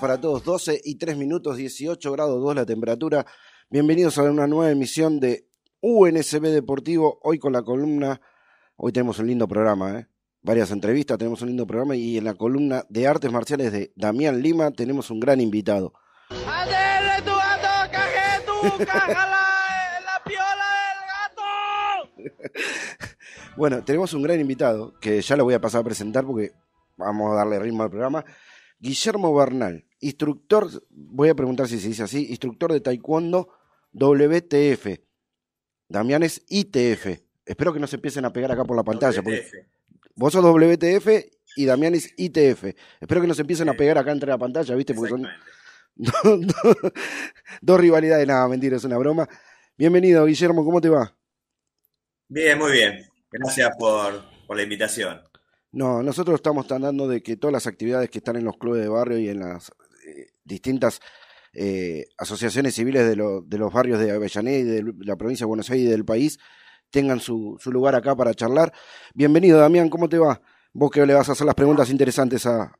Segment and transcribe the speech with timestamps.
[0.00, 0.42] Para todos.
[0.42, 3.26] 12 y 3 minutos, 18 grados 2 la temperatura.
[3.68, 5.46] Bienvenidos a una nueva emisión de
[5.82, 7.18] UNSB Deportivo.
[7.22, 8.18] Hoy con la columna,
[8.76, 10.06] hoy tenemos un lindo programa, ¿eh?
[10.40, 14.40] varias entrevistas, tenemos un lindo programa y en la columna de artes marciales de Damián
[14.40, 15.92] Lima tenemos un gran invitado.
[16.30, 17.92] ¡Adele, tu gato!
[17.92, 18.84] ¡Caje tu!
[18.86, 19.40] ¡Cájala!
[20.06, 20.68] ¡La piola
[22.16, 22.42] del gato!
[23.56, 26.52] Bueno, tenemos un gran invitado que ya lo voy a pasar a presentar porque
[26.96, 28.24] vamos a darle ritmo al programa.
[28.82, 33.48] Guillermo Bernal, instructor, voy a preguntar si se dice así, instructor de Taekwondo
[33.92, 34.98] WTF.
[35.88, 37.20] Damián es ITF.
[37.46, 39.22] Espero que no se empiecen a pegar acá por la pantalla.
[39.22, 39.54] porque WTF.
[40.16, 41.08] vos sos WTF
[41.56, 42.74] y Damián es ITF.
[43.00, 44.94] Espero que no se empiecen a pegar acá entre la pantalla, ¿viste?
[44.94, 45.28] Porque son
[45.94, 46.92] dos, dos-
[47.60, 48.26] dos rivalidades.
[48.26, 49.28] Nada, mentira, es una broma.
[49.78, 51.16] Bienvenido, Guillermo, ¿cómo te va?
[52.28, 53.06] Bien, muy bien.
[53.30, 55.20] Gracias por, por la invitación.
[55.72, 58.88] No, nosotros estamos tratando de que todas las actividades que están en los clubes de
[58.88, 59.70] barrio y en las
[60.06, 61.00] eh, distintas
[61.54, 65.48] eh, asociaciones civiles de, lo- de los barrios de Avellaneda y de la provincia de
[65.48, 66.38] Buenos Aires y del país
[66.90, 68.70] tengan su, su lugar acá para charlar.
[69.14, 70.40] Bienvenido, Damián, ¿cómo te va?
[70.74, 72.72] Vos que le vas a hacer las preguntas interesantes a,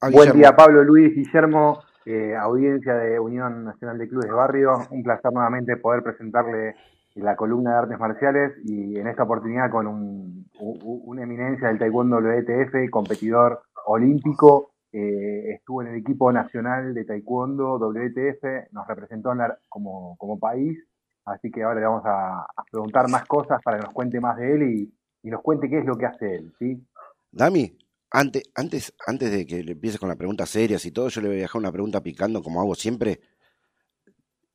[0.00, 4.86] a Buen día, Pablo, Luis, Guillermo, eh, audiencia de Unión Nacional de Clubes de Barrio.
[4.90, 6.74] Un placer nuevamente poder presentarle
[7.14, 11.78] la columna de artes marciales y en esta oportunidad con un, u- una eminencia del
[11.78, 14.70] Taekwondo WTF, competidor olímpico.
[14.92, 20.78] eh, estuvo en el equipo nacional de Taekwondo WTF, nos representó en la- como, país.
[21.24, 24.52] Así que ahora le vamos a, preguntar más cosas para que nos cuente más de
[24.54, 26.52] él y, y nos cuente qué es lo que hace él.
[26.58, 26.82] ¿sí?
[27.30, 27.76] Dami,
[28.10, 31.38] antes, antes, antes de que empieces con las preguntas serias y todo, yo le voy
[31.38, 33.20] a dejar una pregunta picando, como hago siempre.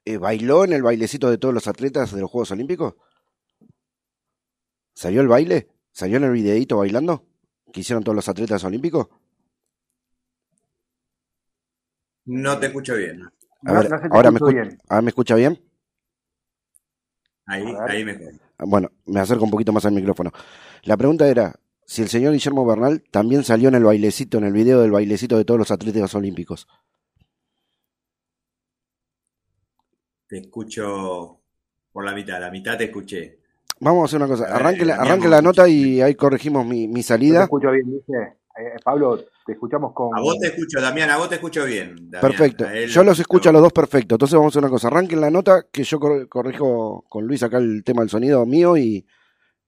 [0.05, 2.93] Eh, ¿Bailó en el bailecito de todos los atletas de los Juegos Olímpicos?
[4.93, 5.67] ¿Salió el baile?
[5.91, 7.25] ¿Salió en el videíto bailando?
[7.73, 9.07] ¿Que hicieron todos los atletas olímpicos?
[12.25, 13.23] No te escucho bien.
[13.65, 14.77] A ver, no ahora me, bien.
[14.87, 15.61] ahora me escucha bien.
[17.47, 18.33] Ahí, ahí mejor.
[18.57, 20.31] Ah, Bueno, me acerco un poquito más al micrófono.
[20.83, 21.55] La pregunta era
[21.85, 25.37] si el señor Guillermo Bernal también salió en el bailecito, en el video del bailecito
[25.37, 26.67] de todos los atletas olímpicos.
[30.27, 31.39] Te escucho
[31.91, 32.39] por la mitad.
[32.39, 33.39] La mitad te escuché.
[33.79, 34.45] Vamos a hacer una cosa.
[34.45, 37.43] Ver, Arranque, la, arranque la nota y ahí corregimos mi, mi No te salida.
[37.43, 38.37] escucho bien, dice.
[38.57, 40.17] Eh, Pablo, te escuchamos con...
[40.17, 41.09] A vos te escucho, Damián.
[41.09, 41.93] A vos te escucho bien.
[42.09, 42.21] Damián.
[42.21, 42.65] Perfecto.
[42.69, 44.15] Él Yo lo los escucho a los dos perfecto.
[44.15, 44.87] Entonces vamos a hacer una cosa.
[44.87, 48.77] Arranquen la nota que yo cor- corrijo con Luis acá el tema del sonido mío
[48.77, 49.05] y,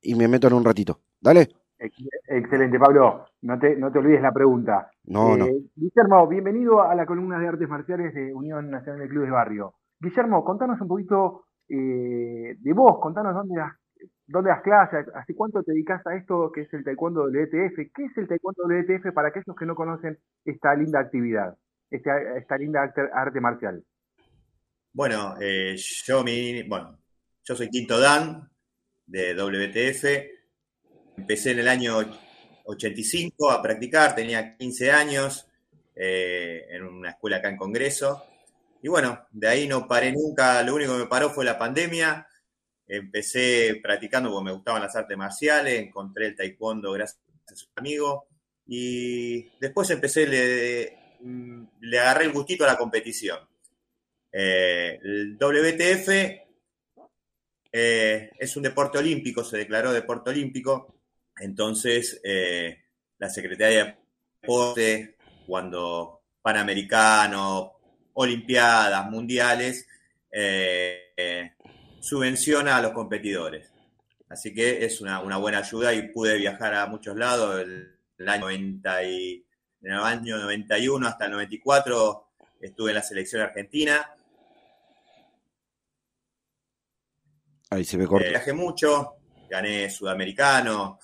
[0.01, 1.01] y me meto en un ratito.
[1.19, 1.49] Dale.
[1.77, 1.97] Ex-
[2.29, 3.25] Excelente, Pablo.
[3.41, 4.89] No te, no te olvides la pregunta.
[5.03, 5.47] No, Eh, no.
[5.75, 9.73] Guillermo, bienvenido a la columna de artes marciales de Unión Nacional de Clubes de Barrio.
[9.99, 13.73] Guillermo, contanos un poquito eh, de vos, contanos dónde das,
[14.27, 17.91] dónde das clases, hace cuánto te dedicas a esto que es el Taekwondo WTF.
[17.93, 21.55] ¿Qué es el Taekwondo WTF para aquellos que no conocen esta linda actividad,
[21.89, 23.83] esta, linda arte, arte marcial?
[24.93, 26.97] Bueno, eh, yo mi, bueno,
[27.43, 28.49] yo soy Quinto Dan
[29.05, 31.17] de WTF.
[31.17, 31.97] Empecé en el año
[32.65, 35.49] 85 a practicar, tenía 15 años
[35.95, 38.23] eh, en una escuela acá en Congreso.
[38.81, 42.27] Y bueno, de ahí no paré nunca, lo único que me paró fue la pandemia.
[42.87, 47.19] Empecé practicando porque me gustaban las artes marciales, encontré el taekwondo gracias
[47.51, 48.27] a su amigo.
[48.65, 53.39] Y después empecé, le, mm, le agarré el gustito a la competición.
[54.31, 56.09] Eh, el WTF
[57.71, 60.95] eh, es un deporte olímpico, se declaró deporte olímpico.
[61.39, 62.83] Entonces, eh,
[63.17, 63.97] la Secretaría de
[64.41, 67.76] Deporte, cuando Panamericano,
[68.19, 69.87] Olimpiadas, Mundiales,
[70.31, 71.51] eh, eh,
[71.99, 73.71] subvenciona a los competidores.
[74.29, 77.61] Así que es una, una buena ayuda y pude viajar a muchos lados.
[77.61, 79.45] El, el año 90 y,
[79.83, 82.27] en el año 91 hasta el 94
[82.59, 84.13] estuve en la selección argentina.
[87.69, 88.29] Ahí se ve Eh, corto.
[88.29, 89.15] viajé mucho,
[89.49, 90.99] gané sudamericano,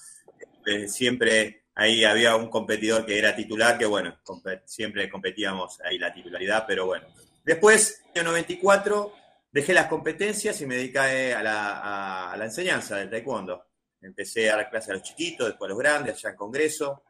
[0.65, 4.17] eh, siempre ahí había un competidor que era titular, que bueno,
[4.65, 7.07] siempre competíamos ahí la titularidad, pero bueno.
[7.43, 9.13] Después, en el año 94,
[9.51, 13.65] dejé las competencias y me dediqué a la, a- la enseñanza del taekwondo.
[14.01, 17.03] Empecé a dar clases a los chiquitos, después a los grandes, allá en Congreso.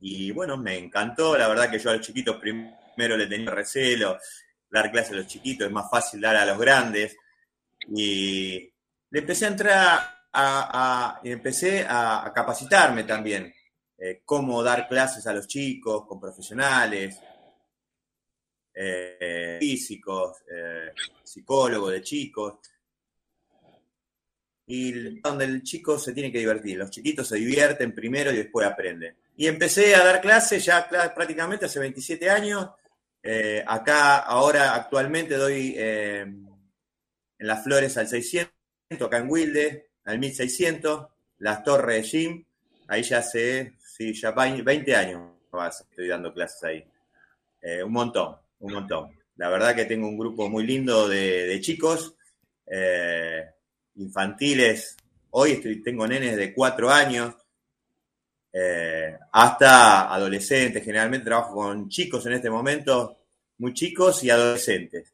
[0.00, 1.36] Y bueno, me encantó.
[1.36, 4.18] La verdad que yo a los chiquitos primero le tenía recelo.
[4.70, 7.16] Dar clases a los chiquitos es más fácil dar a los grandes.
[7.94, 8.72] Y
[9.10, 10.00] le empecé a entrar
[10.32, 13.52] a, empecé a capacitarme también.
[14.04, 17.20] Eh, cómo dar clases a los chicos con profesionales,
[18.74, 20.90] eh, físicos, eh,
[21.22, 22.58] psicólogos de chicos.
[24.66, 26.78] Y donde el chico se tiene que divertir.
[26.78, 29.16] Los chiquitos se divierten primero y después aprenden.
[29.36, 32.70] y empecé a dar clases ya prácticamente hace 27 años.
[33.66, 36.58] Acá ahora actualmente doy en
[37.38, 38.52] las flores al 600,
[39.00, 41.06] acá en Wilde, al 1600,
[41.38, 42.44] las torres de Jim,
[42.88, 43.74] ahí ya hace,
[44.12, 45.22] ya 20 años
[45.52, 46.84] más estoy dando clases ahí.
[47.60, 49.10] Eh, un montón, un montón.
[49.36, 52.14] La verdad que tengo un grupo muy lindo de, chicos,
[53.96, 54.96] infantiles.
[55.30, 57.34] Hoy estoy, tengo nenes de 4 años,
[58.52, 60.84] eh, hasta adolescentes.
[60.84, 63.18] Generalmente trabajo con chicos en este momento,
[63.58, 65.12] muy chicos y adolescentes.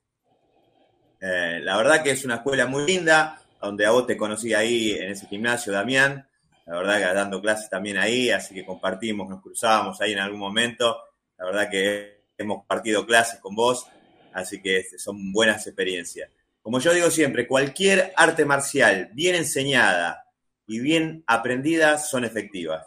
[1.21, 4.93] Eh, la verdad que es una escuela muy linda, donde a vos te conocí ahí
[4.93, 6.28] en ese gimnasio, Damián.
[6.69, 10.39] La verdad que dando clases también ahí, así que compartimos, nos cruzábamos ahí en algún
[10.39, 10.99] momento.
[11.39, 13.87] La verdad que hemos compartido clases con vos,
[14.35, 16.31] así que este, son buenas experiencias.
[16.61, 20.27] Como yo digo siempre, cualquier arte marcial bien enseñada
[20.67, 22.87] y bien aprendida son efectivas.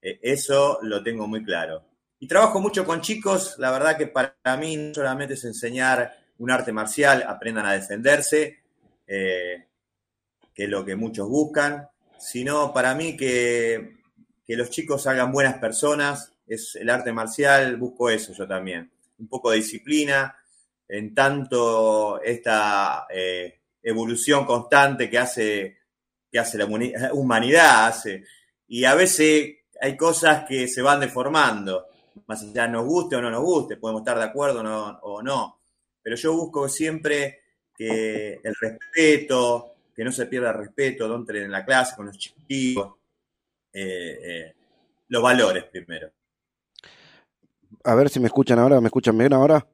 [0.00, 1.84] Eh, eso lo tengo muy claro.
[2.18, 6.50] Y trabajo mucho con chicos, la verdad que para mí no solamente es enseñar un
[6.50, 8.62] arte marcial, aprendan a defenderse,
[9.06, 9.66] eh,
[10.54, 11.86] que es lo que muchos buscan,
[12.18, 13.96] sino para mí que,
[14.48, 19.50] los chicos hagan buenas personas, es el arte marcial, busco eso yo también, un poco
[19.50, 20.36] de disciplina,
[20.88, 25.78] en tanto esta eh, evolución constante que hace,
[26.32, 26.66] que hace la
[27.12, 28.24] humanidad, hace,
[28.68, 31.86] y a veces hay cosas que se van deformando,
[32.26, 34.60] más allá nos guste o no nos guste, podemos estar de acuerdo
[35.02, 35.60] o no,
[36.02, 37.42] pero yo busco siempre
[37.76, 42.16] que el respeto, que no se pierda el respeto, donde en la clase con los
[42.16, 42.94] chicos,
[43.72, 44.54] eh, eh,
[45.08, 46.12] los valores primero.
[47.82, 49.66] A ver si me escuchan ahora, ¿me escuchan bien ahora?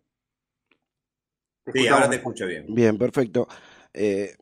[1.70, 2.64] Sí, ahora te escucho bien.
[2.74, 3.46] Bien, perfecto.
[3.92, 4.34] Eh,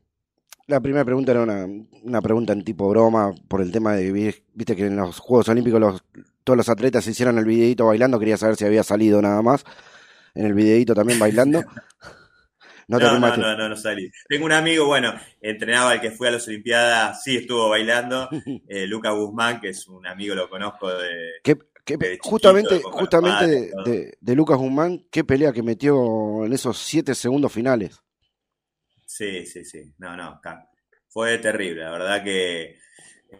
[0.69, 4.13] la primera pregunta era una, pregunta en tipo broma por el tema de,
[4.55, 6.05] viste que en los Juegos Olímpicos los,
[6.45, 9.65] todos los atletas hicieron el videito bailando, quería saber si había salido nada más
[10.37, 11.65] en el videito también bailando.
[12.99, 14.11] No, no, no, no, no, salí.
[14.29, 18.29] Tengo un amigo, bueno, entrenaba el que fue a las Olimpiadas, sí estuvo bailando,
[18.69, 22.19] eh, Lucas Guzmán, que es un amigo, lo conozco de...
[22.21, 28.01] justamente justamente de, de, Lucas Guzmán, qué pelea que metió en esos siete segundos finales.
[29.07, 29.93] Sí, sí, sí.
[29.99, 30.41] No, no.
[31.09, 31.83] Fue terrible.
[31.83, 32.79] La verdad que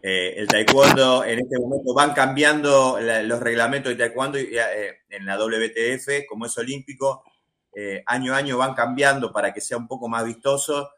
[0.03, 5.37] eh, el taekwondo en este momento van cambiando los reglamentos de taekwondo eh, en la
[5.39, 7.25] WTF, como es olímpico,
[7.75, 10.91] eh, año a año van cambiando para que sea un poco más vistoso.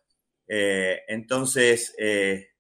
[0.47, 1.95] entonces,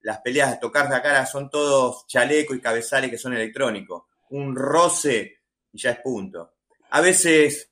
[0.01, 4.05] las peleas de tocar la cara son todos chalecos y cabezales que son electrónicos.
[4.31, 5.41] Un roce
[5.73, 6.55] y ya es punto.
[6.91, 7.71] A veces,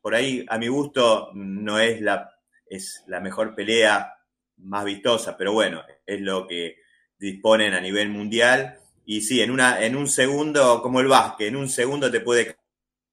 [0.00, 2.40] por ahí, a mi gusto, no es la
[2.70, 4.14] es la mejor pelea
[4.58, 6.76] más vistosa, pero bueno, es lo que
[7.18, 8.78] disponen a nivel mundial.
[9.04, 12.56] Y sí, en, una, en un segundo, como el básquet, en un segundo te puede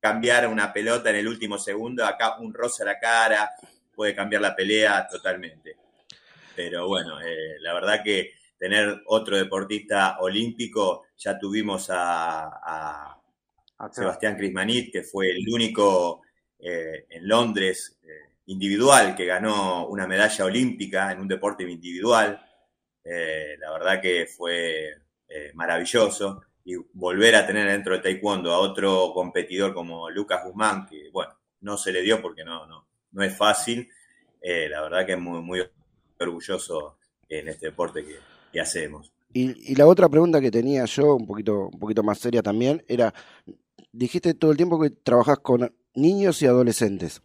[0.08, 3.52] cambiar una pelota en el último segundo, acá un roce a la cara,
[3.94, 5.76] puede cambiar la pelea totalmente.
[6.56, 13.14] Pero bueno, eh, la verdad que tener otro deportista olímpico, ya tuvimos a,
[13.92, 16.22] Sebastián Crismanit, que fue el único
[16.58, 22.42] eh, en Londres eh, individual que ganó una medalla olímpica en un deporte individual.
[23.04, 24.94] Eh, la verdad que fue
[25.54, 26.42] maravilloso.
[26.68, 31.32] Y volver a tener dentro de Taekwondo a otro competidor como Lucas Guzmán, que bueno,
[31.62, 33.88] no se le dio porque no, no, no es fácil.
[34.42, 35.64] Eh, la verdad que es muy, muy
[36.20, 36.98] orgulloso
[37.30, 39.14] en este deporte que, hacemos.
[39.32, 42.84] Y, y, la otra pregunta que tenía yo, un poquito, un poquito más seria también,
[42.88, 43.14] era,
[43.94, 47.22] dijiste todo el tiempo que trabajás con niños y adolescentes.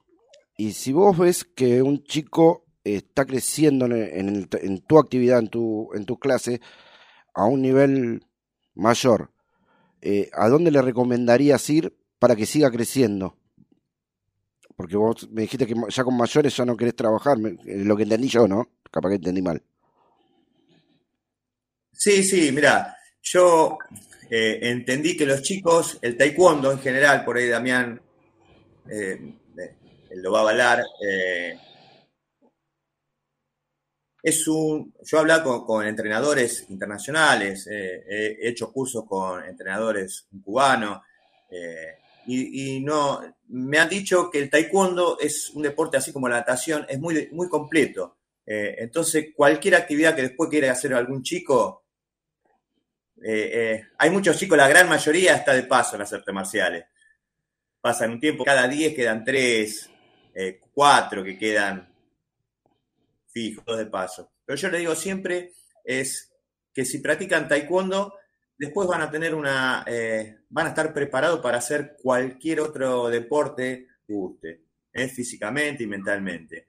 [0.57, 4.47] Y si vos ves que un chico está creciendo en,
[4.87, 6.61] tu actividad, en tu, en tu clase,
[7.35, 8.23] a un nivel
[8.75, 9.31] mayor,
[10.00, 13.37] eh, ¿a dónde le recomendarías ir para que siga creciendo?
[14.76, 18.29] Porque vos me dijiste que ya con mayores ya no querés trabajar, lo que entendí
[18.29, 18.71] yo, ¿no?
[18.91, 19.62] Capaz que entendí mal.
[21.93, 23.79] Sí, sí, mira, yo
[24.31, 28.00] eh, entendí que los chicos, el taekwondo en general, por ahí Damián
[28.91, 29.35] eh,
[30.17, 30.83] lo va a avalar.
[34.23, 40.26] Eh, es un, yo he hablado con, entrenadores internacionales, eh, he hecho cursos con entrenadores
[40.45, 41.00] cubanos
[41.50, 46.37] eh, y, no me han dicho que el taekwondo es un deporte así como la
[46.37, 48.17] natación, es muy, muy completo.
[48.47, 51.85] entonces, cualquier actividad que después quiera hacer algún chico,
[53.99, 56.85] hay muchos chicos, la gran mayoría está de paso en las artes marciales.
[57.81, 59.91] Pasan un tiempo, cada 10 quedan 3,
[60.35, 61.92] eh, cuatro que quedan
[63.33, 64.33] fijos de paso.
[64.45, 65.53] Pero yo le digo siempre
[65.85, 66.33] es
[66.73, 68.15] que si practican taekwondo,
[68.57, 73.89] después van a tener una, eh, van a estar preparados para hacer cualquier otro deporte
[74.07, 74.62] que guste,
[74.93, 75.09] ¿eh?
[75.09, 76.69] físicamente y mentalmente.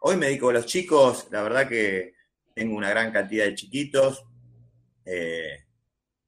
[0.00, 2.14] Hoy me dedico a los chicos, la verdad que
[2.54, 4.24] tengo una gran cantidad de chiquitos,
[5.04, 5.64] eh,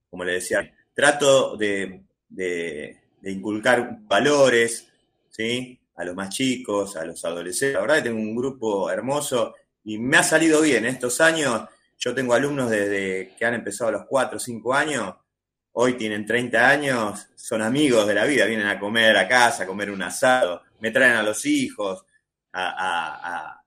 [0.09, 2.05] como le decía, trato de,
[3.25, 4.89] inculcar valores,
[5.29, 5.79] ¿sí?
[5.97, 7.75] A los más chicos, a los adolescentes.
[7.75, 11.69] La verdad que tengo un grupo hermoso y me ha salido bien estos años
[12.01, 15.15] yo tengo alumnos desde que han empezado a los 4 o 5 años,
[15.73, 19.67] hoy tienen 30 años, son amigos de la vida, vienen a comer a casa, a
[19.67, 22.07] comer un asado, me traen a los hijos
[22.55, 23.59] a,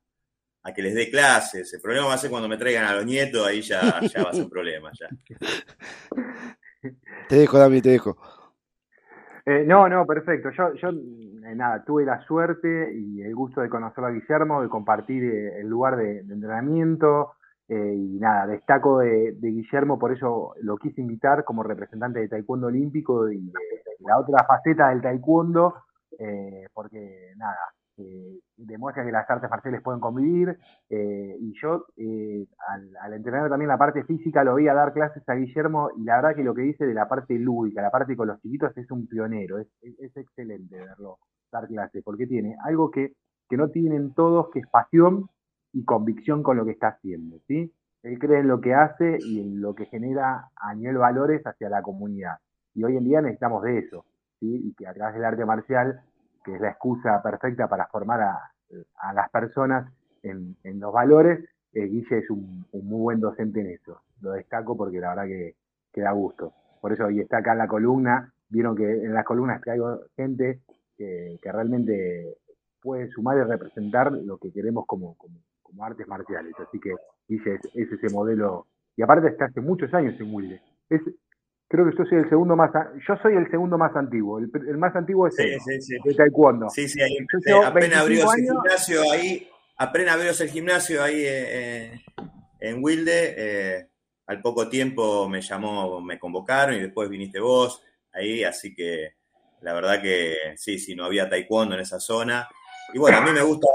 [0.75, 1.71] que les dé clases.
[1.73, 4.31] El problema va a ser cuando me traigan a los nietos, ahí ya, ya va
[4.31, 4.91] a ser un problema.
[4.99, 5.07] Ya.
[7.29, 8.17] Te dejo, Dami, te dejo.
[9.45, 10.49] Eh, no, no, perfecto.
[10.57, 14.69] Yo, yo eh, nada, tuve la suerte y el gusto de conocer a Guillermo, de
[14.69, 17.33] compartir eh, el lugar de entrenamiento,
[17.69, 22.67] eh, y nada, destaco de, Guillermo, por eso lo quise invitar como representante de Taekwondo
[22.67, 23.51] Olímpico y
[23.99, 25.73] la otra faceta del Taekwondo,
[26.19, 27.57] eh, porque nada,
[27.97, 30.57] eh, demuestra que las artes marciales pueden convivir.
[30.89, 31.85] y yo,
[32.67, 36.03] al, al, entrenar también la parte física, lo vi a dar clases a Guillermo y
[36.03, 38.75] la verdad que lo que dice de la parte lúdica, la parte con los chiquitos,
[38.77, 41.17] es un pionero, es, es, excelente verlo
[41.53, 43.13] dar clases, porque tiene algo que,
[43.49, 45.29] que no tienen todos, que es pasión
[45.71, 47.71] y convicción con lo que está haciendo, ¿sí?
[48.03, 51.69] Él cree en lo que hace y en lo que genera a nivel valores hacia
[51.69, 52.37] la comunidad.
[52.75, 54.05] Y hoy en día necesitamos de eso,
[54.39, 54.67] ¿sí?
[54.67, 56.01] Y que a través del arte marcial,
[56.43, 59.91] que es la excusa perfecta para formar a, las personas
[60.21, 64.01] en, los valores, eh, Guille es un, muy buen docente en eso.
[64.21, 65.55] Lo destaco porque la verdad que,
[66.01, 66.53] da gusto.
[66.81, 68.33] Por eso hoy está acá en la columna.
[68.49, 70.61] Vieron que en las columnas traigo gente
[70.97, 72.37] que, realmente
[72.81, 76.53] puede sumar y representar lo que queremos como, como, como artes marciales.
[76.59, 76.93] Así que
[77.27, 78.67] dice, es, ese modelo.
[78.95, 80.61] Y aparte está hace muchos años en Wilde.
[80.89, 81.01] Es,
[81.67, 82.71] creo que yo soy el segundo más,
[83.07, 84.39] yo soy el segundo más antiguo.
[84.39, 86.69] El, más antiguo es el, Taekwondo.
[86.69, 87.17] Sí, sí, ahí
[87.65, 89.47] apenas abrió el gimnasio ahí,
[89.77, 92.01] apenas abrió el gimnasio ahí eh,
[92.59, 93.33] en Wilde.
[93.37, 93.87] Eh,
[94.27, 97.83] al poco tiempo me llamó, me convocaron y después viniste vos
[98.13, 99.15] ahí, así que
[99.63, 102.47] la verdad que sí, sí, no había taekwondo en esa zona.
[102.93, 103.67] Y bueno, a mí me gusta,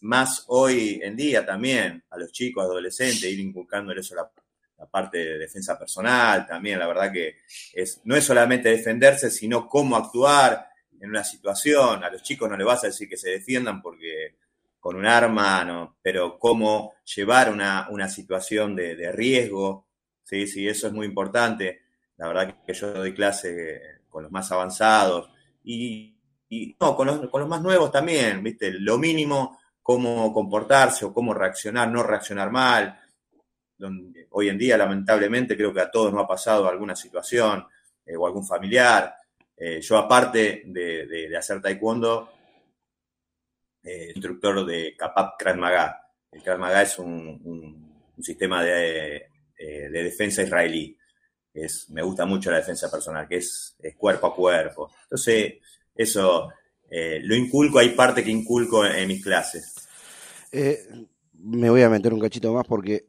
[0.00, 4.30] más hoy en día también a los chicos, adolescentes, ir inculcándoles la,
[4.78, 7.38] la parte de defensa personal también, la verdad que
[7.72, 10.68] es, no es solamente defenderse, sino cómo actuar
[11.00, 12.04] en una situación.
[12.04, 14.36] A los chicos no les vas a decir que se defiendan porque
[14.78, 19.88] con un arma, no, pero cómo llevar una, una situación de, riesgo,
[20.22, 21.85] sí, sí, eso es muy importante.
[22.16, 25.30] La verdad que yo doy clase con los más avanzados
[25.62, 26.16] y,
[26.80, 32.02] no, con los, más nuevos también, viste, lo mínimo cómo comportarse o cómo reaccionar, no
[32.02, 32.98] reaccionar mal.
[34.30, 37.64] hoy en día, lamentablemente, creo que a todos nos ha pasado alguna situación
[38.04, 39.14] eh, o algún familiar.
[39.56, 42.32] Eh, yo, aparte de, hacer taekwondo,
[43.82, 45.94] eh, instructor de Kapap Krav.
[46.32, 49.28] El Krav Maga es un, sistema de,
[49.90, 50.95] defensa israelí.
[51.88, 54.90] Me gusta mucho la defensa personal, que es, es cuerpo a cuerpo.
[55.04, 55.54] Entonces,
[55.94, 56.48] eso
[56.90, 59.74] eh, lo inculco, hay parte que inculco en, mis clases.
[60.52, 60.86] Eh,
[61.32, 63.04] me voy a meter un cachito más porque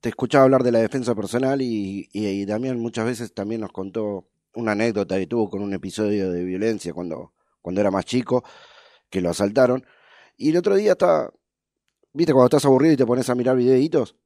[0.00, 4.26] te escuchaba hablar de la defensa personal y, y, también muchas veces también nos contó
[4.54, 8.42] una anécdota que tuvo con un episodio de violencia cuando, cuando era más chico,
[9.08, 9.86] que lo asaltaron.
[10.36, 11.32] Y el otro día estaba,
[12.12, 14.16] viste, cuando estás aburrido y te pones a mirar videitos,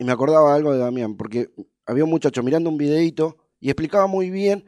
[0.00, 1.50] y me acordaba algo de Damián, porque
[1.86, 4.64] había un muchacho mirando un videito y explicaba muy bien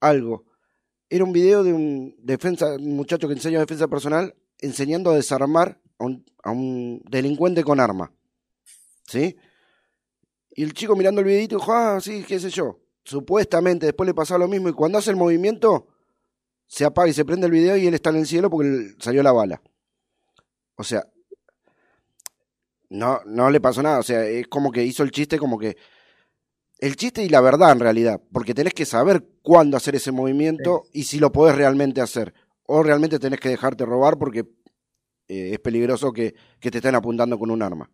[0.00, 0.44] algo
[1.14, 5.80] era un video de un defensa, un muchacho que enseña defensa personal enseñando a desarmar
[6.42, 8.12] a un, delincuente con arma.
[9.06, 9.36] ¿Sí?
[10.56, 12.80] Y el chico mirando el videito dijo, ah, sí, qué sé yo.
[13.04, 15.86] Supuestamente después le pasaba lo mismo y cuando hace el movimiento
[16.66, 19.22] se apaga y se prende el video y él está en el cielo porque salió
[19.22, 19.62] la bala.
[20.76, 21.06] O sea,
[22.94, 23.98] no, no le pasó nada.
[23.98, 25.76] O sea, es como que hizo el chiste como que
[26.78, 30.84] el chiste y la verdad en realidad, porque tenés que saber cuándo hacer ese movimiento
[30.92, 32.34] y si lo podés realmente hacer.
[32.66, 34.40] O realmente tenés que dejarte robar porque
[35.28, 37.90] eh, es peligroso que, te estén apuntando con un arma.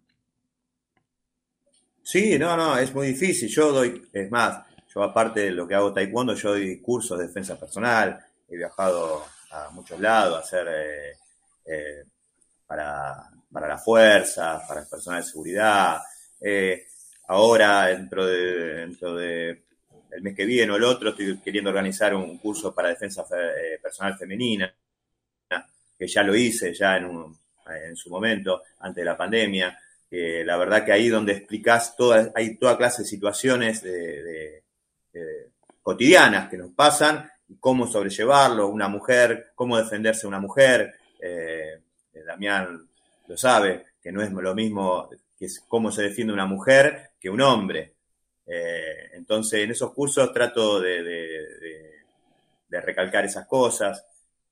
[2.02, 3.49] Sí, no, no, es muy difícil.
[3.49, 7.26] Yo doy, es más, yo aparte de lo que hago taekwondo, yo doy cursos de
[7.26, 11.12] defensa personal, he viajado a muchos lados a hacer eh,
[11.66, 12.04] eh,
[12.66, 16.00] para, para la fuerza, para el personal de seguridad.
[17.28, 19.62] Ahora, dentro de, dentro de
[20.11, 23.78] el mes que viene o el otro, estoy queriendo organizar un curso para defensa eh,
[23.80, 24.75] personal femenina,
[25.97, 27.09] que ya lo hice ya en,
[27.87, 29.78] en su momento, antes de la pandemia.
[30.11, 34.64] la verdad que ahí donde explicás toda, hay toda clase de situaciones de,
[35.12, 35.50] eh,
[35.83, 37.30] cotidianas que nos pasan
[37.61, 40.95] cómo sobrellevarlo, una mujer, cómo defenderse una mujer.
[41.21, 41.80] Eh,
[42.26, 42.89] Damián
[43.30, 45.08] lo sabe, que no es lo mismo
[45.38, 47.94] que cómo se defiende una mujer que un hombre.
[48.44, 52.02] entonces, en esos cursos trato de,
[52.68, 54.04] recalcar esas cosas,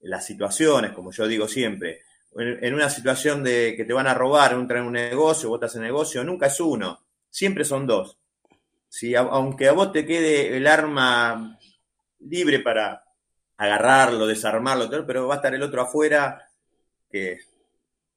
[0.02, 2.02] las situaciones, como yo digo siempre,
[2.37, 6.23] en una situación de que te van a robar, en un negocio, vos en negocio,
[6.23, 8.16] nunca es uno, siempre son dos.
[8.88, 11.58] Si, aunque a vos te quede el arma
[12.20, 13.02] libre para
[13.56, 16.49] agarrarlo, desarmarlo, pero va a estar el otro afuera
[17.11, 17.40] que,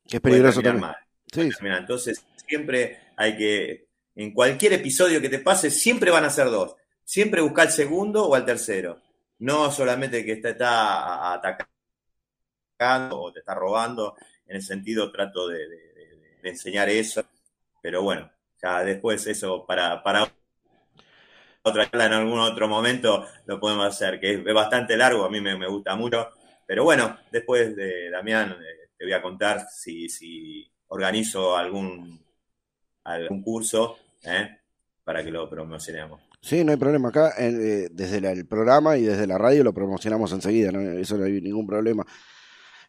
[0.07, 0.91] que es peligroso también.
[1.31, 1.49] Sí.
[1.61, 6.75] Entonces, siempre hay que, en cualquier episodio que te pase, siempre van a ser dos.
[7.03, 9.01] Siempre buscar al segundo o al tercero.
[9.39, 14.15] No solamente el que está, está atacando o te está robando.
[14.45, 15.67] En ese sentido trato de,
[16.43, 17.23] enseñar eso.
[17.81, 18.29] Pero bueno,
[18.61, 20.31] ya después eso para, para
[21.63, 25.41] otra charla en algún otro momento lo podemos hacer, que es bastante largo, a mí
[25.41, 26.31] me, gusta mucho.
[26.65, 32.23] Pero bueno, después de Damián eh, te voy a contar si, si organizo algún,
[33.03, 34.47] algún curso eh,
[35.03, 36.21] para que lo promocionemos.
[36.39, 37.09] Sí, no hay problema.
[37.09, 41.41] Acá, eh, desde el programa y desde la radio lo promocionamos enseguida, eso no hay
[41.41, 42.05] ningún problema.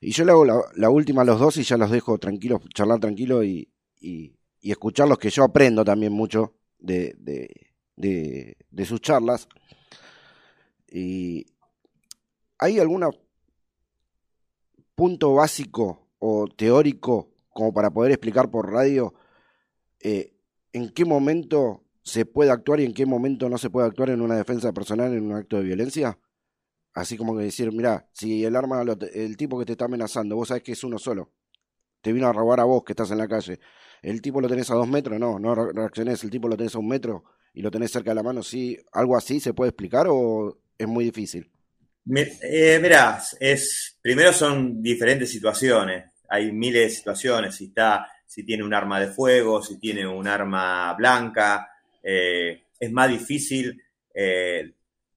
[0.03, 3.01] Y yo le hago la, última a los dos y ya los dejo tranquilos, charlar
[3.01, 7.17] tranquilo y, y, escucharlos, que yo aprendo también mucho de,
[7.97, 9.49] de, sus charlas.
[10.89, 11.47] Y
[12.59, 13.03] ¿Hay algún
[14.95, 19.13] punto básico o teórico como para poder explicar por radio
[19.99, 20.35] eh,
[20.73, 24.21] en qué momento se puede actuar y en qué momento no se puede actuar en
[24.21, 26.17] una defensa personal en un acto de violencia?
[26.95, 30.49] Así como que decir, mira, si el arma, el tipo que te está amenazando, vos
[30.49, 31.33] sabés que es uno solo,
[32.01, 33.59] te vino a robar a vos que estás en la calle,
[34.01, 36.79] el tipo lo tenés a dos metros, no, no reaccionés, el tipo lo tenés a
[36.79, 38.79] un metro y lo tenés cerca de la mano, ¿sí?
[38.93, 41.51] ¿Algo así se puede explicar o es muy difícil?
[42.15, 48.65] Eh, mirá, es, primero son diferentes situaciones, hay miles de situaciones, si está, si tiene
[48.65, 51.71] un arma de fuego, si tiene un arma blanca,
[52.03, 53.83] eh, es más difícil
[54.15, 54.73] eh,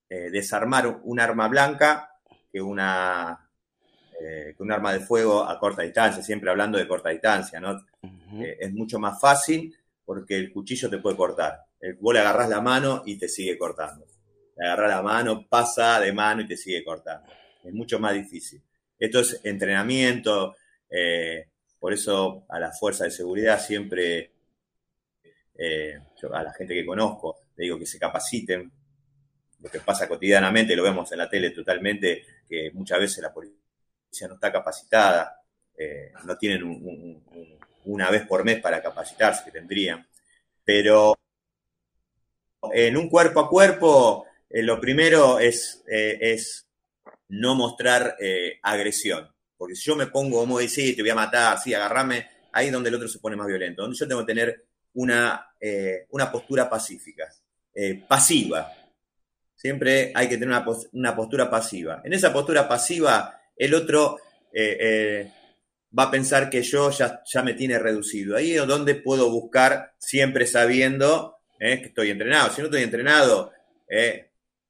[0.09, 2.19] eh, desarmar un arma blanca
[2.51, 3.41] que una
[4.17, 7.85] que un arma de fuego a corta distancia, siempre hablando de corta distancia, ¿no?
[8.39, 9.75] Es mucho más fácil
[10.05, 11.59] porque el cuchillo te puede cortar.
[11.99, 14.07] Vos le agarrás la mano y te sigue cortando.
[14.55, 17.27] Le agarrás la mano, pasa de mano y te sigue cortando.
[17.61, 18.63] Es mucho más difícil.
[18.97, 20.55] Esto es entrenamiento,
[21.79, 24.31] por eso a la fuerza de seguridad siempre,
[26.33, 28.71] a la gente que conozco, le digo que se capaciten,
[29.65, 34.27] lo que pasa cotidianamente, lo vemos en la tele totalmente, que muchas veces la policía
[34.27, 35.41] no está capacitada,
[35.77, 37.23] eh, no tienen
[37.85, 40.07] una vez por mes para capacitarse, que tendrían.
[40.63, 41.15] Pero
[42.73, 46.67] en un cuerpo a cuerpo, eh, lo primero es, eh, es
[47.29, 48.15] no mostrar
[48.61, 49.34] agresión.
[49.57, 52.73] Porque si yo me pongo, como decir, te voy a matar, sí, agarrame, ahí es
[52.73, 53.81] donde el otro se pone más violento.
[53.81, 55.49] Donde yo tengo que tener una,
[56.09, 57.27] una postura pacífica,
[58.07, 58.71] pasiva,
[59.55, 62.01] Siempre hay que tener una, postura pasiva.
[62.03, 64.19] En esa postura pasiva, el otro
[64.53, 65.31] eh, eh,
[65.97, 68.35] va a pensar que yo ya, ya me tiene reducido.
[68.35, 72.51] Ahí es donde puedo buscar, siempre sabiendo eh, que estoy entrenado.
[72.51, 73.53] Si no estoy entrenado,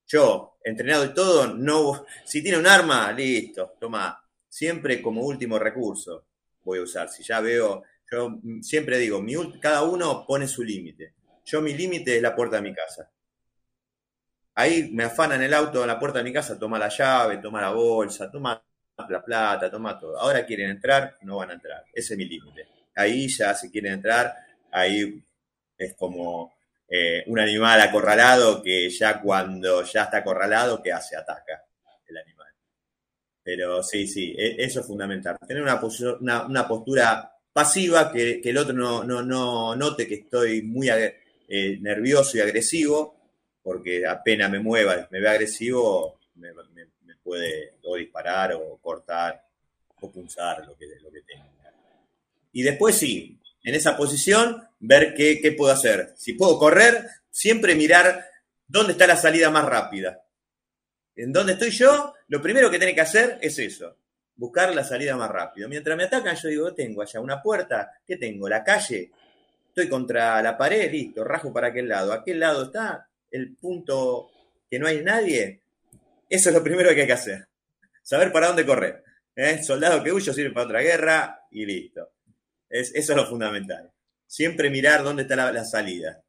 [0.07, 4.21] yo, entrenado y todo, no, si tiene un arma, listo, toma.
[4.55, 6.27] Siempre como último recurso
[6.63, 7.09] voy a usar.
[7.09, 11.13] Si ya veo, yo siempre digo, mi, cada uno pone su límite.
[11.43, 13.11] Yo mi límite es la puerta de mi casa.
[14.53, 17.59] Ahí me afanan el auto en la puerta de mi casa, toma la llave, toma
[17.59, 18.63] la bolsa, toma
[19.09, 20.17] la plata, toma todo.
[20.17, 21.83] Ahora quieren entrar, no van a entrar.
[21.91, 22.65] Ese es mi límite.
[22.95, 24.33] Ahí ya si quieren entrar,
[24.71, 25.21] ahí
[25.77, 26.53] es como
[26.87, 31.17] eh, un animal acorralado que ya cuando ya está acorralado, ¿qué hace?
[31.17, 31.65] Ataca.
[33.45, 35.37] Pero sí, sí, e, eso es fundamental.
[35.47, 35.79] Tener una,
[36.47, 42.37] una, postura pasiva, que, el otro no, no, no, note que estoy muy eh, nervioso
[42.37, 43.15] y agresivo
[43.61, 46.49] porque apenas me mueva, me ve agresivo, me,
[47.23, 49.43] puede o disparar o cortar
[49.99, 51.45] o punzar lo que, lo que tenga.
[52.51, 56.13] Y después sí, en esa posición, ver qué, qué puedo hacer.
[56.15, 58.25] Si puedo correr, siempre mirar
[58.67, 60.24] dónde está la salida más rápida.
[61.15, 63.97] En dónde estoy yo, lo primero que tiene que hacer es eso,
[64.35, 65.67] buscar la salida más rápida.
[65.67, 68.49] Mientras me atacan, yo digo, tengo allá una puerta, ¿qué tengo?
[68.49, 69.11] La calle,
[69.67, 72.11] estoy contra la pared, listo, rajo para aquel lado.
[72.11, 73.07] ¿Aquel lado está?
[73.35, 74.29] el punto
[74.69, 75.61] que no hay nadie,
[76.29, 77.47] eso es lo primero que hay que hacer.
[78.01, 79.03] Saber para dónde correr.
[79.35, 79.61] ¿eh?
[79.63, 82.11] Soldado que huyo sirve para otra guerra y listo.
[82.69, 83.91] Es, eso es lo fundamental.
[84.25, 86.23] Siempre mirar dónde está la, salida.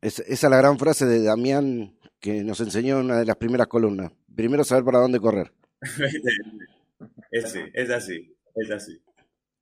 [0.00, 4.12] esa es la gran frase de Damián que nos enseñó una de las primeras columnas.
[4.34, 5.52] Primero saber para dónde correr.
[7.30, 9.02] es así, es así, es así.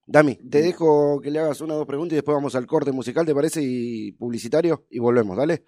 [0.06, 2.92] Dami, te dejo que le hagas una o dos preguntas y después vamos al corte
[2.92, 3.60] musical, ¿te parece?
[3.62, 5.64] Y publicitario, y volvemos, dale.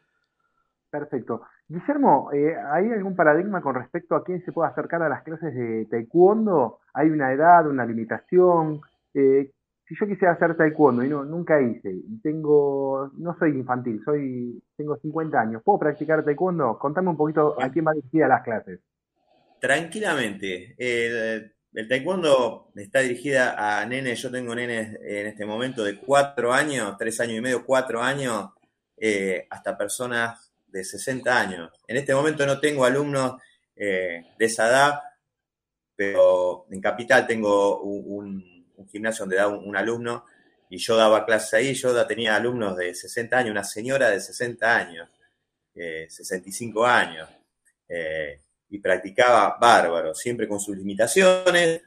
[0.90, 1.42] Perfecto.
[1.68, 5.54] Guillermo, eh, ¿hay algún paradigma con respecto a quién se puede acercar a las clases
[5.54, 6.78] de taekwondo?
[6.94, 8.80] ¿Hay una edad, una limitación?
[9.14, 9.50] Eh,
[9.88, 14.60] si yo quisiera hacer taekwondo y no, nunca hice, y tengo, no soy infantil, soy,
[14.76, 16.78] tengo 50 años, ¿puedo practicar taekwondo?
[16.78, 18.80] Contame un poquito a quién va dirigida las clases.
[19.60, 20.74] Tranquilamente.
[20.76, 26.52] El, el taekwondo está dirigida a nenes, yo tengo nenes en este momento de 4
[26.52, 28.50] años, 3 años y medio, 4 años,
[28.96, 31.70] eh, hasta personas de 60 años.
[31.86, 33.36] En este momento no tengo alumnos
[33.76, 35.00] eh, de esa edad,
[35.94, 38.55] pero en Capital tengo un un
[38.88, 40.24] gimnasio donde da un, alumno
[40.68, 44.76] y yo daba clases ahí, yo tenía alumnos de 60 años, una señora de 60
[44.76, 45.08] años,
[45.74, 47.28] 65 eh, años,
[47.88, 51.82] eh, y practicaba bárbaro, siempre con sus limitaciones.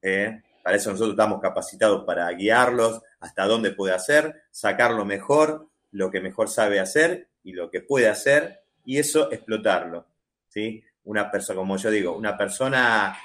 [0.00, 5.68] Eh, para eso nosotros estamos capacitados para guiarlos hasta dónde puede hacer, sacar lo mejor,
[5.90, 10.06] lo que mejor sabe hacer y lo que puede hacer, y eso explotarlo.
[10.48, 10.82] ¿sí?
[11.04, 13.16] Una persona, como yo digo, una persona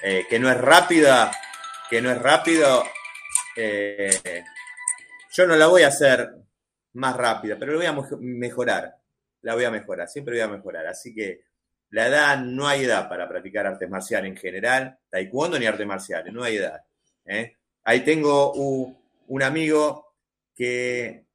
[0.00, 1.30] que no es rápida,
[1.88, 2.84] que no es rápido,
[3.56, 4.42] eh,
[5.32, 6.34] yo no la voy a hacer
[6.94, 8.96] más rápida, pero la voy a mejorar.
[9.42, 10.86] La voy a mejorar, siempre voy a mejorar.
[10.86, 11.42] Así que
[11.90, 16.32] la edad, no hay edad para practicar artes marciales en general, taekwondo ni artes marciales,
[16.32, 16.82] no hay edad.
[17.24, 17.56] ¿eh?
[17.84, 20.14] Ahí tengo un, amigo
[20.54, 21.26] que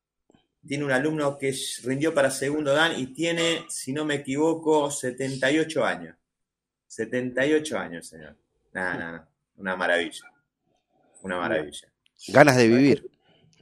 [0.68, 5.86] tiene un alumno que rindió para segundo dan y tiene, si no me equivoco, 78
[5.86, 6.18] años.
[6.88, 8.36] 78 años, señor.
[8.74, 10.32] Nada, nada, una maravilla
[11.24, 11.88] una maravilla.
[12.28, 13.12] Ganas de vivir.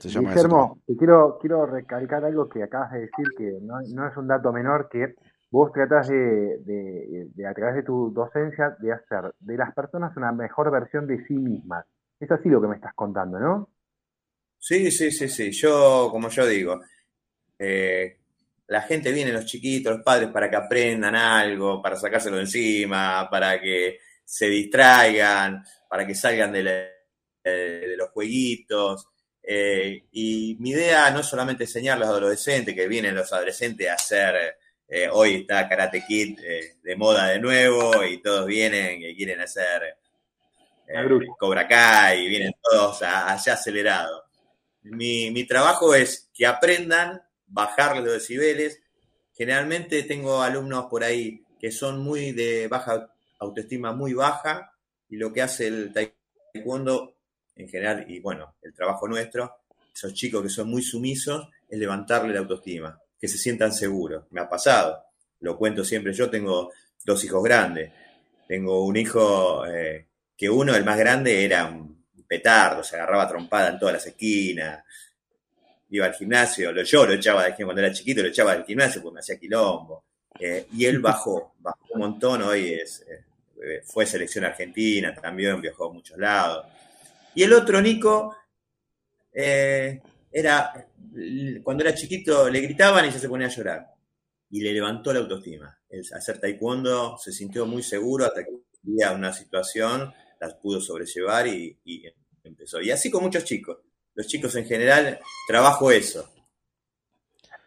[0.02, 4.54] Guillermo, te quiero, quiero recalcar algo que acabas de decir, que no, es un dato
[4.54, 5.16] menor, que
[5.52, 10.32] vos tratás de, de, a través de tu docencia, de hacer de las personas una
[10.32, 11.86] mejor versión de sí mismas.
[12.20, 13.70] Es así lo que me estás contando, ¿no?
[14.58, 15.52] Sí, sí, sí, sí.
[15.52, 16.80] Yo, como yo digo,
[17.58, 18.18] eh,
[18.68, 23.28] la gente viene, los chiquitos, los padres, para que aprendan algo, para sacárselo de encima,
[23.30, 26.99] para que se distraigan, para que salgan de la
[27.44, 29.08] de los jueguitos.
[29.42, 33.90] Eh, y mi idea no es solamente enseñar a los adolescentes, que vienen los adolescentes
[33.90, 36.40] a hacer, eh, hoy está Karate Kid
[36.82, 39.98] de moda de nuevo y todos vienen y quieren hacer
[41.38, 44.24] Cobra Kai y vienen todos allá acelerados.
[44.82, 48.82] Mi, mi trabajo es que aprendan, bajar los decibeles.
[49.34, 54.74] Generalmente tengo alumnos por ahí que son muy de baja autoestima, muy baja,
[55.10, 57.19] y lo que hace el taekwondo
[57.60, 59.58] en general, y bueno, el trabajo nuestro,
[59.94, 64.24] esos chicos que son muy sumisos, es levantarle la autoestima, que se sientan seguros.
[64.32, 65.04] Me ha pasado,
[65.42, 66.72] lo cuento siempre, yo tengo
[67.04, 67.92] dos hijos grandes,
[68.48, 73.70] tengo un hijo eh, que uno, el más grande, era un petardo, se agarraba trompada
[73.70, 74.84] en todas las esquinas,
[75.90, 79.02] iba al gimnasio, lo, yo lo echaba de cuando era chiquito, lo echaba del gimnasio
[79.02, 80.06] porque me hacía quilombo.
[80.40, 83.06] Eh, y él bajó, bajó un montón, hoy es,
[83.62, 86.66] eh, fue selección argentina también, viajó a muchos lados.
[87.36, 88.36] Y el otro, Nico,
[89.34, 90.88] eh, era,
[91.64, 93.88] cuando era chiquito le gritaban y ya se ponía a llorar.
[94.50, 95.78] Y le levantó la autoestima.
[95.90, 98.52] El hacer taekwondo se sintió muy seguro hasta que
[98.84, 101.78] había una situación, las pudo sobrellevar y,
[102.44, 102.82] empezó.
[102.82, 103.78] Y así con muchos chicos.
[104.16, 106.30] Los chicos en general, trabajo eso.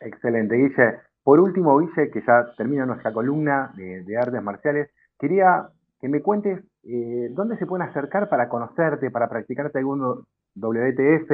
[0.01, 0.99] Excelente, Guille.
[1.23, 5.69] Por último, Guille, que ya termina nuestra columna de, de artes marciales, quería
[6.01, 11.31] que me cuentes eh, dónde se pueden acercar para conocerte, para practicarte algún WTF,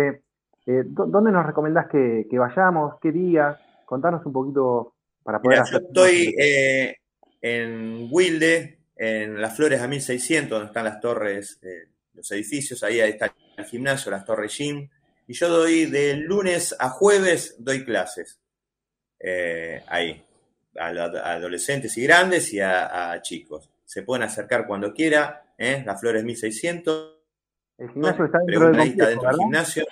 [0.66, 2.96] eh, ¿dónde nos recomendás que, vayamos?
[3.00, 3.56] ¿Qué días?
[3.86, 5.80] Contanos un poquito para poder hacer.
[5.80, 6.96] Yo estoy eh,
[7.40, 11.58] en Wilde, en las Flores a 1600, donde están las torres,
[12.12, 14.88] los edificios, ahí está el gimnasio, las torres gym,
[15.26, 18.38] y yo doy de lunes a jueves, doy clases
[19.86, 20.22] ahí,
[20.78, 25.82] a, adolescentes y grandes y a chicos se pueden acercar cuando quiera, ¿eh?
[25.86, 27.16] La Flores 1600.
[27.78, 29.86] El gimnasio está dentro del complejo, dentro del gimnasio.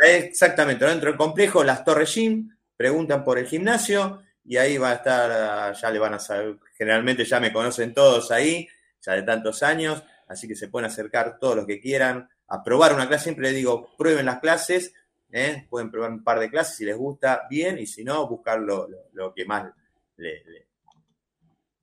[0.00, 4.94] Exactamente, dentro del complejo, las Torres Gym, preguntan por el gimnasio y ahí va a
[4.94, 8.66] estar, ya le van a saber, generalmente ya me conocen todos ahí,
[9.02, 12.94] ya de tantos años, así que se pueden acercar todos los que quieran a probar
[12.94, 13.24] una clase.
[13.24, 14.94] Siempre les digo, prueben las clases,
[15.30, 15.66] ¿eh?
[15.68, 18.88] pueden probar un par de clases si les gusta, bien, y si no, buscar lo,
[19.34, 19.70] que más
[20.16, 20.65] les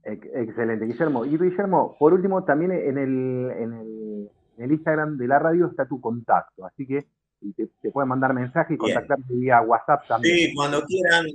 [0.03, 1.25] Excelente, Guillermo.
[1.25, 5.67] Y Guillermo, por último, también en el, en el, en el Instagram de la radio
[5.67, 7.07] está tu contacto, así que
[7.51, 10.49] te, pueden mandar mensaje y contactarte vía WhatsApp también.
[10.49, 11.25] Sí, cuando quieran.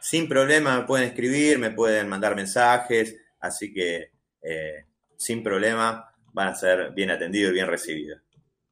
[0.00, 4.10] sin problema me pueden escribir, me pueden mandar mensajes, así que
[4.42, 4.84] eh,
[5.16, 8.20] sin problema van a ser bien atendidos y bien recibidos.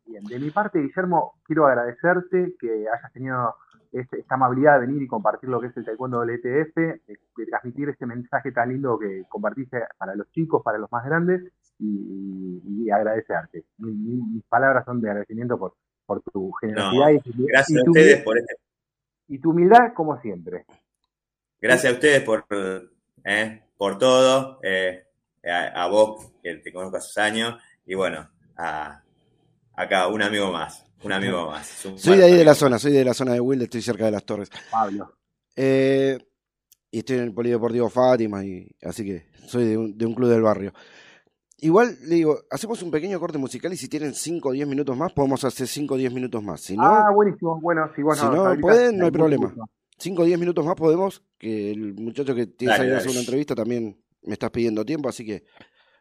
[0.06, 3.54] Bien, de mi parte, Guillermo, quiero agradecerte que hayas tenido
[4.00, 7.88] esta amabilidad de venir y compartir lo que es el Taekwondo del ETF, de, transmitir
[7.90, 11.42] este mensaje tan lindo que compartiste para los chicos, para los más grandes,
[11.78, 13.64] y, y agradecerte.
[13.78, 15.74] Mi- mi- mis palabras son de agradecimiento por,
[16.06, 18.56] por tu generosidad y, tu- Gracias y a tu, ustedes por este-
[19.28, 20.64] y tu humildad, como siempre.
[21.60, 22.44] gracias a ustedes por,
[23.24, 25.04] eh, por todo, eh,
[25.46, 29.02] a, a vos que te conozco hace años, y bueno, a,
[29.74, 31.66] acá un amigo más, un amigo más.
[31.96, 34.10] Soy de ahí de la zona, soy de la zona de Wilde, estoy cerca de
[34.10, 34.50] las torres.
[34.70, 35.12] Pablo.
[35.56, 36.18] Eh,
[36.90, 40.30] y estoy en el Polideportivo Fátima, y así que soy de un, de un club
[40.30, 40.72] del barrio.
[41.58, 44.96] Igual, le digo, hacemos un pequeño corte musical y si tienen 5 o 10 minutos
[44.96, 46.60] más, podemos hacer 5 o 10 minutos más.
[46.60, 47.60] Si no, ah, buenísimo.
[47.60, 49.46] Bueno, si vos si no habilitas, pueden, no hay problema.
[49.46, 49.64] gusto.
[49.98, 53.20] 5 o 10 minutos más podemos, que el muchacho que tiene salido a hacer una
[53.20, 55.44] entrevista también me estás pidiendo tiempo, así que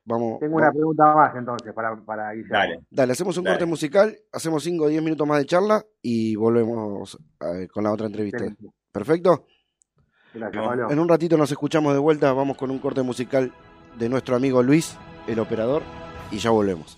[0.05, 0.39] vamos.
[0.39, 2.53] Tengo vamos- una pregunta más entonces para, para Guillermo.
[2.57, 2.79] Dale.
[2.89, 3.55] Dale, hacemos un Dale.
[3.57, 7.91] corte musical, hacemos 5 o 10 minutos más de charla y volvemos eh, con la
[7.91, 8.37] otra entrevista.
[8.37, 8.67] Excelente.
[8.91, 9.45] ¿Perfecto?
[10.33, 10.89] Gracias, Pablo.
[10.91, 13.51] En un ratito nos escuchamos de vuelta, vamos con un corte musical
[13.97, 15.83] de nuestro amigo Luis, el operador,
[16.31, 16.97] y ya volvemos.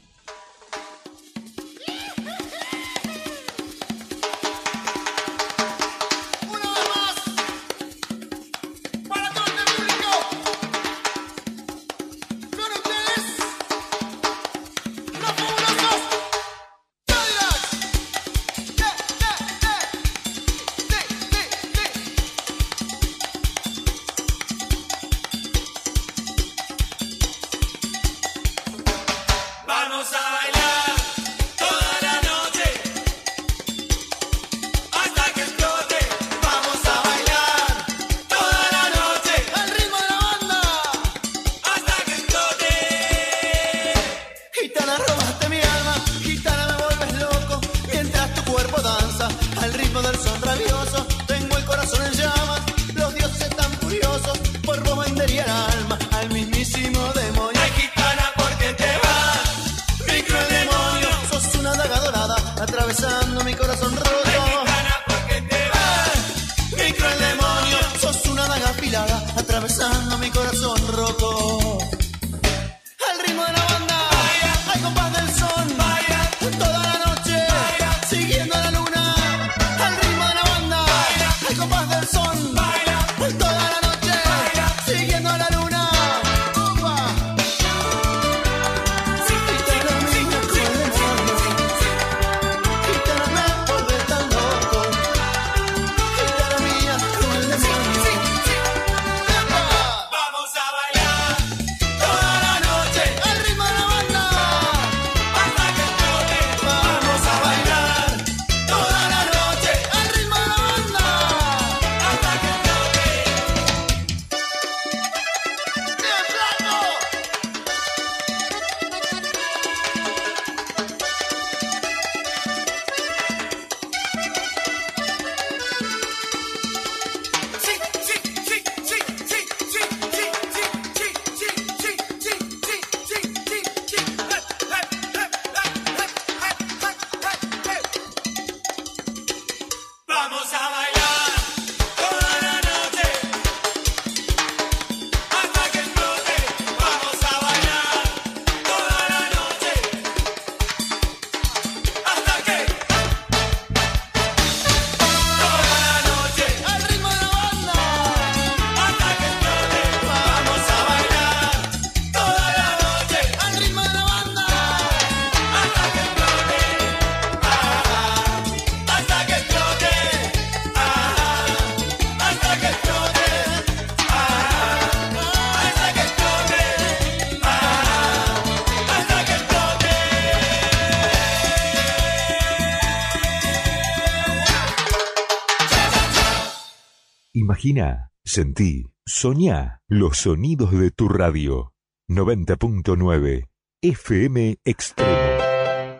[187.66, 191.74] Imagina, sentí, soñá los sonidos de tu radio.
[192.08, 193.50] 90.9
[193.82, 195.12] FM Extremo.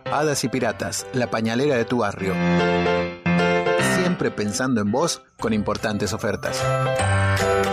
[0.06, 2.36] Hadas y Piratas, la pañalera de tu barrio.
[3.96, 6.64] Siempre pensando en vos con importantes ofertas.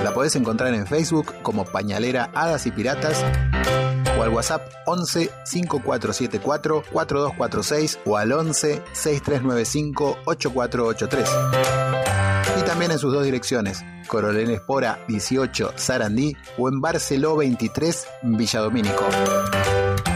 [0.02, 3.22] La podés encontrar en Facebook como Pañalera Hadas y Piratas
[4.18, 12.01] o al WhatsApp 11 5474 4246 o al 11 6395 8483.
[12.58, 19.04] Y también en sus dos direcciones, Coronel Espora 18 Sarandí o en Barceló 23 Villadomínico.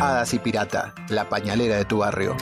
[0.01, 2.37] Hadas y Pirata, la pañalera de tu barrio.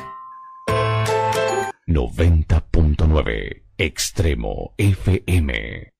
[1.86, 5.92] 90.9 Extremo FM.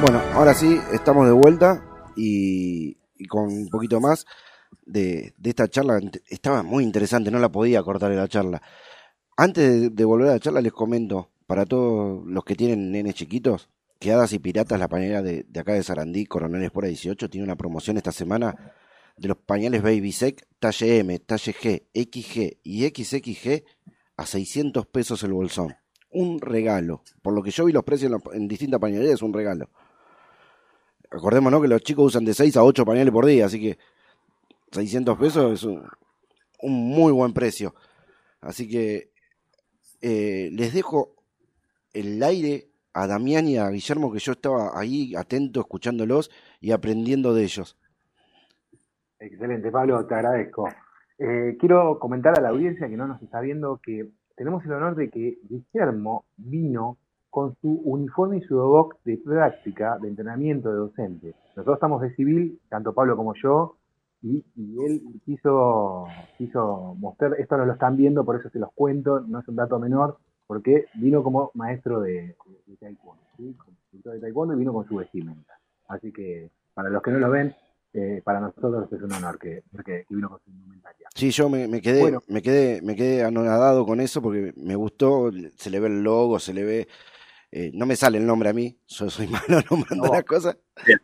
[0.00, 1.84] Bueno, ahora sí, estamos de vuelta
[2.16, 4.26] y, y con un poquito más
[4.84, 6.00] de, de esta charla.
[6.28, 8.62] Estaba muy interesante, no la podía cortar en la charla.
[9.36, 13.14] Antes de, de volver a la charla, les comento, para todos los que tienen nenes
[13.14, 17.30] chiquitos, que Hadas y Piratas, la pañalera de, de acá de Sarandí, Coronel Espora 18,
[17.30, 18.74] tiene una promoción esta semana
[19.16, 23.64] de los pañales Baby Sec, talle M, talle G, XG y XXG
[24.16, 25.76] a 600 pesos el bolsón.
[26.10, 27.02] Un regalo.
[27.22, 29.70] Por lo que yo vi los precios en, en distintas pañalerías, es un regalo.
[31.10, 33.78] Acordémonos que los chicos usan de 6 a 8 pañales por día, así que
[34.72, 35.84] 600 pesos es un,
[36.62, 37.74] muy buen precio.
[38.40, 39.10] Así que
[40.00, 41.14] eh, les dejo
[41.92, 46.30] el aire a Damián y a Guillermo, que yo estaba ahí atento, escuchándolos
[46.60, 47.78] y aprendiendo de ellos.
[49.18, 50.68] Excelente, Pablo, te agradezco.
[51.18, 54.96] Eh, quiero comentar a la audiencia que no nos está viendo que tenemos el honor
[54.96, 56.98] de que Guillermo vino
[57.30, 61.34] con su uniforme y su doc de práctica de entrenamiento de docente.
[61.56, 63.76] Nosotros estamos de civil, tanto Pablo como yo,
[64.22, 66.06] y, y él quiso,
[66.38, 69.56] quiso mostrar, esto no lo están viendo, por eso se los cuento, no es un
[69.56, 73.56] dato menor, porque vino como maestro de, de taekwondo, ¿sí?
[73.92, 75.58] De taekwondo y vino con su vestimenta.
[75.88, 77.54] Así que para los que no lo ven,
[77.94, 81.08] eh, para nosotros es un honor que, que, que vino con su indumentaria.
[81.14, 82.22] Sí, yo me, me quedé, Bueno.
[82.28, 86.38] me quedé, me quedé anonadado con eso porque me gustó, se le ve el logo,
[86.38, 86.88] se le ve,
[87.52, 90.12] eh, no me sale el nombre a mí, yo soy malo nombrando No.
[90.12, 90.56] las cosas.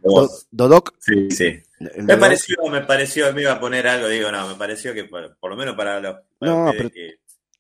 [0.03, 0.29] Do-.
[0.51, 1.59] Dodoc, Sí, sí.
[1.79, 2.21] Me Dodoc.
[2.21, 5.51] pareció, me pareció, me iba a poner algo, digo, no, me pareció que por, por
[5.51, 7.15] lo menos para los para No, ustedes pero- que,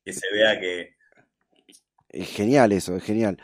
[0.05, 0.95] que se vea que
[2.09, 3.39] es genial eso, es genial.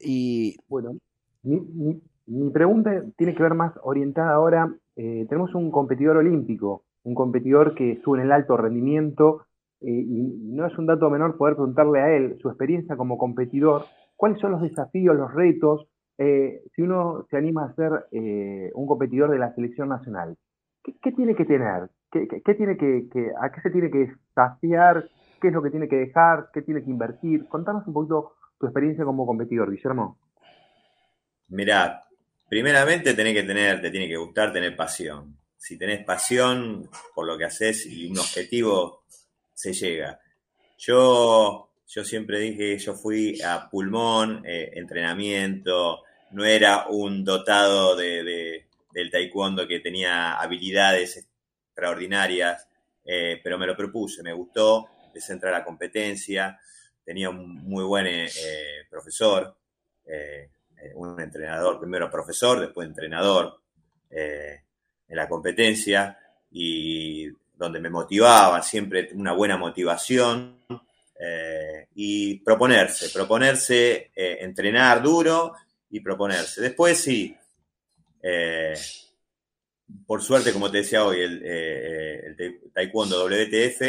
[0.00, 0.96] Y Bueno,
[1.42, 4.72] mi, mi- mi pregunta tiene que ver más orientada ahora.
[4.96, 9.46] eh, tenemos un competidor olímpico, un competidor que estuvo en el alto rendimiento,
[9.80, 10.22] eh, y
[10.54, 13.86] no es un dato menor poder preguntarle a él su experiencia como competidor,
[14.20, 15.86] cuáles son los desafíos, los retos,
[16.18, 20.36] eh, si uno se anima a ser eh, un competidor de la selección nacional.
[20.82, 21.88] ¿Qué, tiene que tener?
[22.12, 25.08] ¿Qué, tiene que- ¿A qué se tiene que saciar?
[25.40, 26.50] ¿Qué es lo que tiene que dejar?
[26.52, 27.48] ¿Qué tiene que invertir?
[27.48, 30.18] Contanos un poquito tu experiencia como competidor, Guillermo.
[31.48, 32.04] Mirá,
[32.46, 35.34] primeramente tenés que tener, te tiene que gustar tener pasión.
[35.56, 39.04] Si tenés pasión por lo que haces y un objetivo,
[39.54, 40.20] se llega.
[40.76, 47.96] Yo, yo siempre dije que yo fui a pulmón, eh, entrenamiento, no era un dotado
[47.96, 51.26] de, de- del taekwondo que tenía habilidades
[51.68, 52.68] extraordinarias,
[53.04, 56.60] eh, pero me lo propuse, me gustó, empecé a entrar a la competencia,
[57.04, 59.56] tenía un muy buen eh, eh, profesor,
[60.94, 63.60] un entrenador, primero profesor, después entrenador
[64.10, 64.60] en
[65.16, 66.18] la competencia
[66.50, 70.58] y donde me motivaba, siempre una buena motivación
[71.22, 75.52] eh, y proponerse, proponerse, eh, entrenar duro
[75.90, 76.62] y proponerse.
[76.62, 77.36] Después sí,
[78.22, 78.74] eh,
[80.06, 83.82] por suerte, como te decía hoy, el, el ta- taekwondo WTF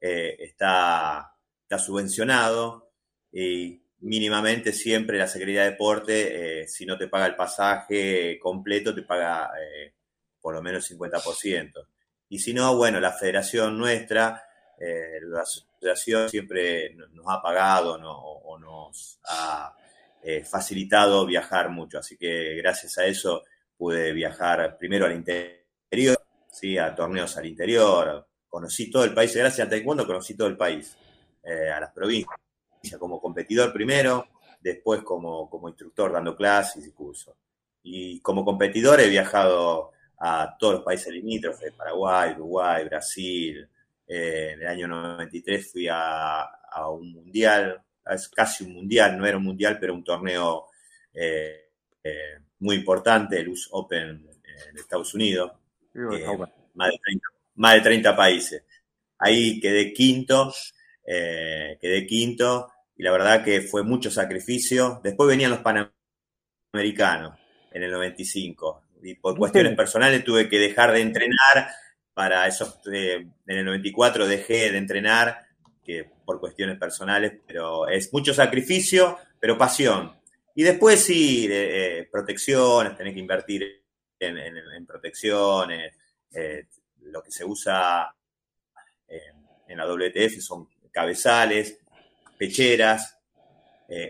[0.00, 2.92] está, está subvencionado
[3.32, 9.02] y mínimamente siempre la Secretaría de Deporte, si no te paga el pasaje completo, te
[9.02, 9.50] paga
[10.40, 11.86] por lo menos 50%.
[12.30, 14.42] Y si no, bueno, la federación nuestra,
[14.80, 19.74] eh, la asociación siempre no- nos ha pagado o, nos ha
[20.22, 21.98] eh, facilitado viajar mucho.
[21.98, 23.44] Así que gracias a eso
[23.76, 26.18] pude viajar primero al interior,
[26.50, 26.76] ¿sí?
[26.78, 30.96] a torneos al interior, conocí todo el país, gracias al taekwondo conocí todo el país,
[31.42, 32.36] eh, a las provincias,
[32.98, 34.26] como competidor primero,
[34.60, 37.34] después como, como instructor dando clases y cursos.
[37.82, 43.68] Y como competidor he viajado a todos los países limítrofes, Paraguay, Uruguay, Brasil.
[44.12, 49.24] Eh, en el año 93 fui a, a un mundial, es casi un mundial, no
[49.24, 50.66] era un mundial, pero un torneo
[51.14, 51.70] eh,
[52.02, 55.52] eh, muy importante, el US Open de Estados Unidos
[56.74, 58.64] más, de 30, más de 30 países.
[59.16, 60.52] Ahí quedé quinto,
[61.04, 65.00] quedé quinto, y la verdad que fue mucho sacrificio.
[65.04, 67.38] Después venían los Panamericanos
[67.70, 71.70] en el 95, y por cuestiones personales tuve que dejar de entrenar
[72.20, 75.40] para esos, eh, en el 94 dejé de entrenar,
[75.82, 80.20] que por cuestiones personales, pero es mucho sacrificio, pero pasión.
[80.54, 83.84] Y después sí, eh, protecciones, tenés que invertir
[84.18, 85.94] en, protecciones,
[86.30, 86.66] eh,
[87.04, 88.14] lo que se usa
[89.08, 89.32] eh,
[89.68, 91.78] en la WTF son cabezales,
[92.36, 93.16] pecheras,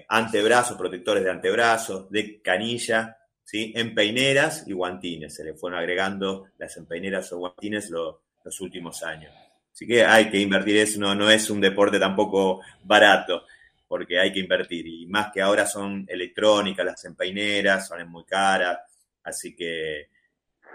[0.09, 3.20] antebrazos, protectores de antebrazos, de canilla,
[3.51, 3.73] ¿sí?
[3.75, 5.35] empeineras y guantines.
[5.35, 9.33] Se le fueron agregando las empeineras o guantines lo- los últimos años.
[9.73, 13.45] Así que hay que invertir eso, no, no es un deporte tampoco barato,
[13.89, 14.87] porque hay que invertir.
[14.87, 18.79] Y más que ahora son electrónicas las empeineras, son muy caras,
[19.25, 20.09] así que...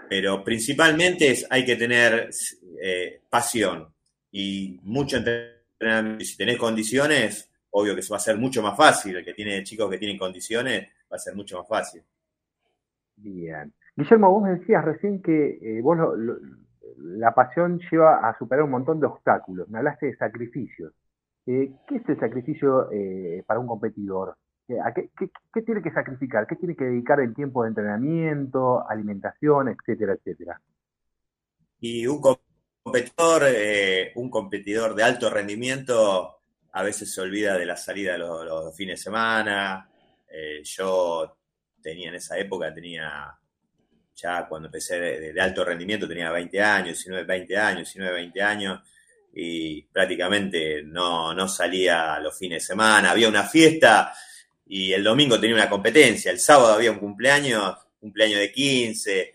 [0.08, 2.30] Pero principalmente es, hay que tener
[2.80, 3.88] eh, pasión
[4.30, 6.24] y mucho entrenamiento.
[6.24, 9.16] Si tenés condiciones, obvio que se va a hacer mucho más fácil.
[9.16, 12.02] El que tiene chicos que tienen condiciones, va a ser mucho más fácil.
[13.16, 13.72] Bien.
[13.96, 16.36] Guillermo, vos decías recién que eh, vos lo-
[16.98, 19.68] la pasión lleva a superar un montón de obstáculos.
[19.68, 20.92] Me hablaste de sacrificios.
[21.46, 24.36] Eh, ¿Qué es el sacrificio eh, para un competidor?
[24.68, 25.10] Eh, ¿a qué,
[25.64, 26.46] tiene que sacrificar?
[26.46, 30.60] ¿Qué tiene que dedicar en tiempo de entrenamiento, alimentación, etcétera, etcétera?
[31.80, 33.42] Y un competidor,
[34.16, 36.40] un competidor de alto rendimiento
[36.72, 39.88] a veces se olvida de la salida los, los fines de semana.
[40.64, 41.36] Yo
[41.86, 43.32] tenía en esa época, tenía
[44.16, 48.80] ya cuando empecé de, alto rendimiento, tenía 20 años, 19, 20 años, 19, 20 años,
[49.32, 53.12] y prácticamente no, no salía los fines de semana.
[53.12, 54.12] Había una fiesta
[54.66, 59.34] y el domingo tenía una competencia, el sábado había un cumpleaños, cumpleaños de 15,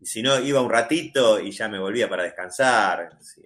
[0.00, 3.10] y si no, iba un ratito y ya me volvía para descansar.
[3.20, 3.42] Sí,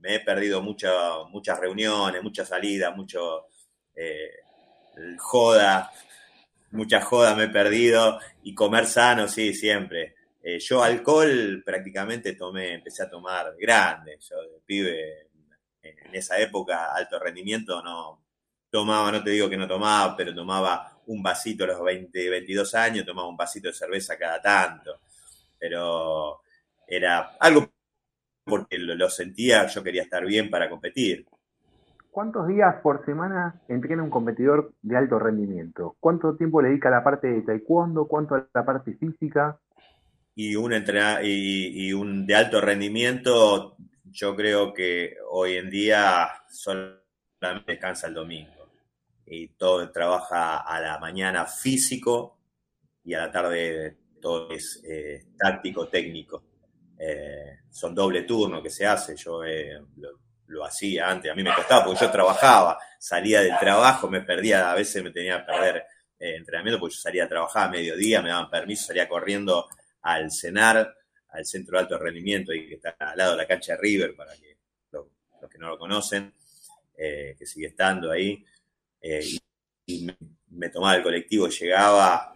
[0.00, 3.46] me, he perdido muchas reuniones, muchas salidas, mucho
[3.96, 4.30] eh,
[5.18, 5.90] joda,
[6.72, 8.18] mucha joda me he perdido.
[8.42, 10.14] Y comer sano, sí, siempre.
[10.42, 14.18] Eh, yo alcohol prácticamente tomé, empecé a tomar grande.
[14.28, 15.28] Yo de pibe,
[15.82, 18.22] en, esa época, alto rendimiento, no
[18.70, 22.74] tomaba, no te digo que no tomaba, pero tomaba un vasito a los 20, 22
[22.74, 25.00] años, tomaba un vasito de cerveza cada tanto
[25.58, 26.42] pero
[26.86, 27.72] era algo
[28.44, 31.26] porque lo sentía, yo quería estar bien para competir.
[32.16, 35.96] ¿Cuántos días por semana entrena un competidor de alto rendimiento?
[36.00, 38.06] ¿Cuánto tiempo le dedica a la parte de taekwondo?
[38.08, 39.58] ¿Cuánto a la parte física?
[40.34, 46.26] Y un, entrena- y, y un de alto rendimiento, yo creo que hoy en día
[46.48, 48.70] solamente descansa el domingo.
[49.26, 52.38] Y todo trabaja a la mañana físico
[53.04, 56.44] y a la tarde todo es eh, táctico, técnico.
[56.98, 59.14] Eh, son doble turno que se hace.
[59.16, 59.78] Yo eh,
[60.48, 64.70] lo hacía antes, a mí me costaba porque yo trabajaba, salía del trabajo, me perdía,
[64.70, 65.76] a veces me tenía que perder
[66.18, 69.68] eh, entrenamiento porque yo salía a trabajar a mediodía, me daban permiso, salía corriendo
[70.02, 70.94] al cenar,
[71.30, 74.14] al centro de alto rendimiento y que está al lado de la cancha de River,
[74.16, 74.56] para que
[74.92, 76.32] lo- los que no lo conocen,
[76.96, 78.44] eh, que sigue estando ahí.
[79.00, 79.24] Eh,
[79.86, 80.16] y me,
[80.50, 82.32] me tomaba el colectivo, llegaba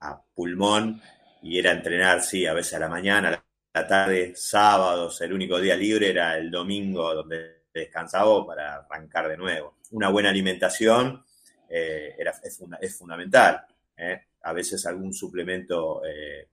[0.00, 1.00] a pulmón
[1.42, 5.32] y era entrenar, sí, a veces a la mañana, a la, la tarde, sábados, el
[5.32, 9.76] único día libre era el domingo donde descansaba para arrancar de nuevo.
[9.92, 11.24] Una buena alimentación
[11.68, 13.64] eh, era, es, funda- es fundamental.
[13.96, 14.20] ¿eh?
[14.42, 16.48] A veces algún suplemento eh,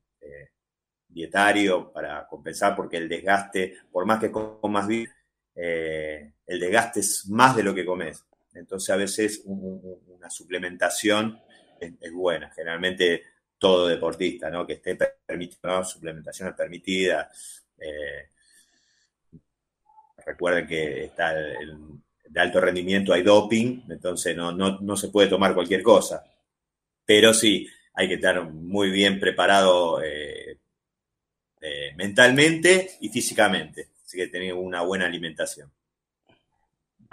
[1.08, 5.08] dietario para compensar, porque el desgaste, por más que comas bien,
[5.56, 8.24] el desgaste es más de lo que comes.
[8.54, 11.40] Entonces a veces un- un- una suplementación
[11.80, 12.52] es buena.
[12.52, 13.24] Generalmente
[13.58, 14.66] todo deportista, ¿no?
[14.66, 14.96] Que esté
[15.26, 15.84] permitido, ¿no?
[15.84, 17.30] suplementación es permitida.
[17.78, 18.30] Eh,
[20.26, 21.78] recuerden que está el-
[22.28, 26.24] de alto rendimiento, hay doping, entonces no, no, no se puede tomar cualquier cosa.
[27.06, 30.58] Pero sí, hay que estar muy bien preparado eh,
[31.62, 33.90] eh, mentalmente y físicamente.
[34.04, 35.72] Así que tener una buena alimentación.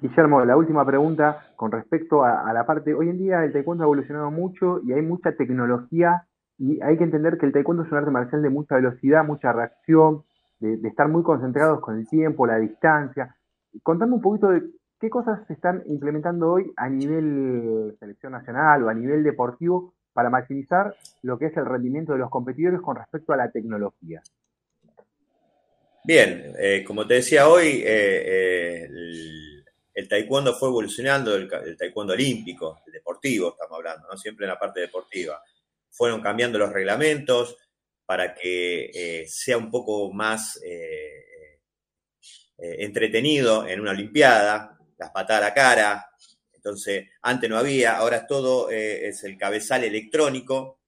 [0.00, 3.84] Guillermo, la última pregunta con respecto a, a la parte, hoy en día el taekwondo
[3.84, 6.26] ha evolucionado mucho y hay mucha tecnología
[6.62, 9.52] y hay que entender que el taekwondo es un arte marcial de mucha velocidad, mucha
[9.52, 10.22] reacción,
[10.60, 13.36] de, de estar muy concentrados con el tiempo, la distancia.
[13.82, 14.62] Contame un poquito de
[15.00, 20.30] qué cosas se están implementando hoy a nivel selección nacional o a nivel deportivo para
[20.30, 24.22] maximizar lo que es el rendimiento de los competidores con respecto a la tecnología.
[26.04, 28.88] Bien, eh, como te decía hoy, eh, eh,
[29.94, 34.16] el, taekwondo fue evolucionando, el, el taekwondo olímpico, el deportivo, estamos hablando, ¿no?
[34.16, 35.42] Siempre en la parte deportiva.
[35.92, 37.56] Fueron cambiando los reglamentos
[38.04, 41.22] para que eh, sea un poco más eh,
[42.62, 46.06] eh, entretenido en una olimpiada, las patadas a la cara.
[46.52, 50.78] Entonces, antes no había, ahora todo eh, es el cabezal electrónico,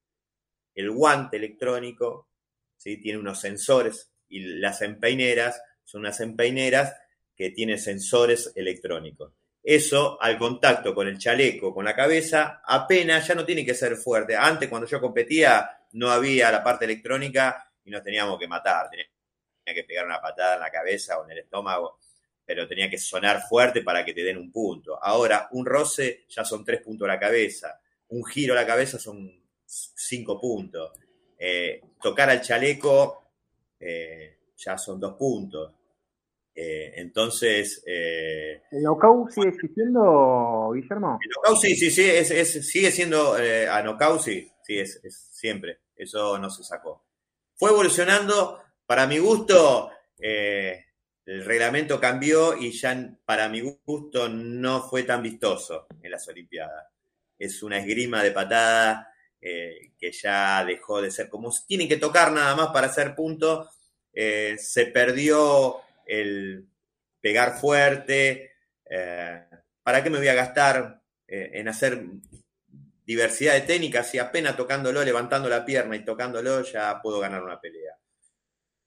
[0.72, 2.28] el guante electrónico,
[2.76, 2.98] ¿sí?
[2.98, 6.94] tiene unos sensores y las empeineras son unas empeineras
[7.34, 9.32] que tienen sensores electrónicos.
[9.64, 13.96] Eso al contacto con el chaleco, con la cabeza, apenas ya no tiene que ser
[13.96, 14.36] fuerte.
[14.36, 19.06] Antes cuando yo competía no había la parte electrónica y nos teníamos que matar, tenía
[19.74, 21.98] que pegar una patada en la cabeza o en el estómago
[22.44, 25.02] pero tenía que sonar fuerte para que te den un punto.
[25.02, 28.98] Ahora, un roce ya son tres puntos a la cabeza, un giro a la cabeza
[28.98, 29.30] son
[29.64, 30.92] cinco puntos,
[31.36, 33.32] Eh, tocar al chaleco
[33.80, 35.72] eh, ya son dos puntos.
[36.56, 41.18] Eh, entonces, eh, ¿El knockout sigue existiendo, Guillermo?
[41.20, 45.00] el knockout sí, sí, sí, es, es- sigue siendo eh, a knockout, sí, sí, es,
[45.02, 45.80] es siempre.
[45.96, 47.04] Eso no se sacó.
[47.56, 50.84] Fue evolucionando, para mi gusto, eh,
[51.26, 56.86] el reglamento cambió y ya para mi gusto no fue tan vistoso en las Olimpiadas.
[57.38, 59.08] Es una esgrima de patada
[59.40, 63.68] eh, que ya dejó de ser como tienen que tocar nada más para hacer punto.
[64.12, 66.68] Se perdió el
[67.24, 68.52] pegar fuerte.
[68.84, 69.44] eh,
[69.82, 72.04] ¿Para qué me voy a gastar eh, en hacer
[73.06, 77.58] diversidad de técnicas si apenas tocándolo, levantando la pierna y tocándolo ya puedo ganar una
[77.58, 77.96] pelea?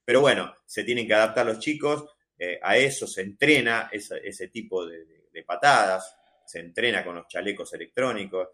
[0.04, 2.04] Pero bueno, se tienen que adaptar los chicos
[2.38, 5.04] eh, a eso, se entrena ese, tipo de,
[5.44, 6.16] patadas,
[6.46, 8.48] se entrena con los chalecos electrónicos.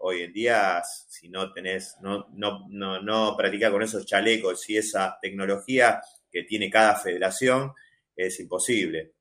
[0.00, 4.78] Hoy en día, si no tenés, no, no, no, no practicás con esos chalecos y
[4.78, 6.00] esa tecnología
[6.30, 7.72] que tiene cada federación,
[8.16, 9.12] es imposible.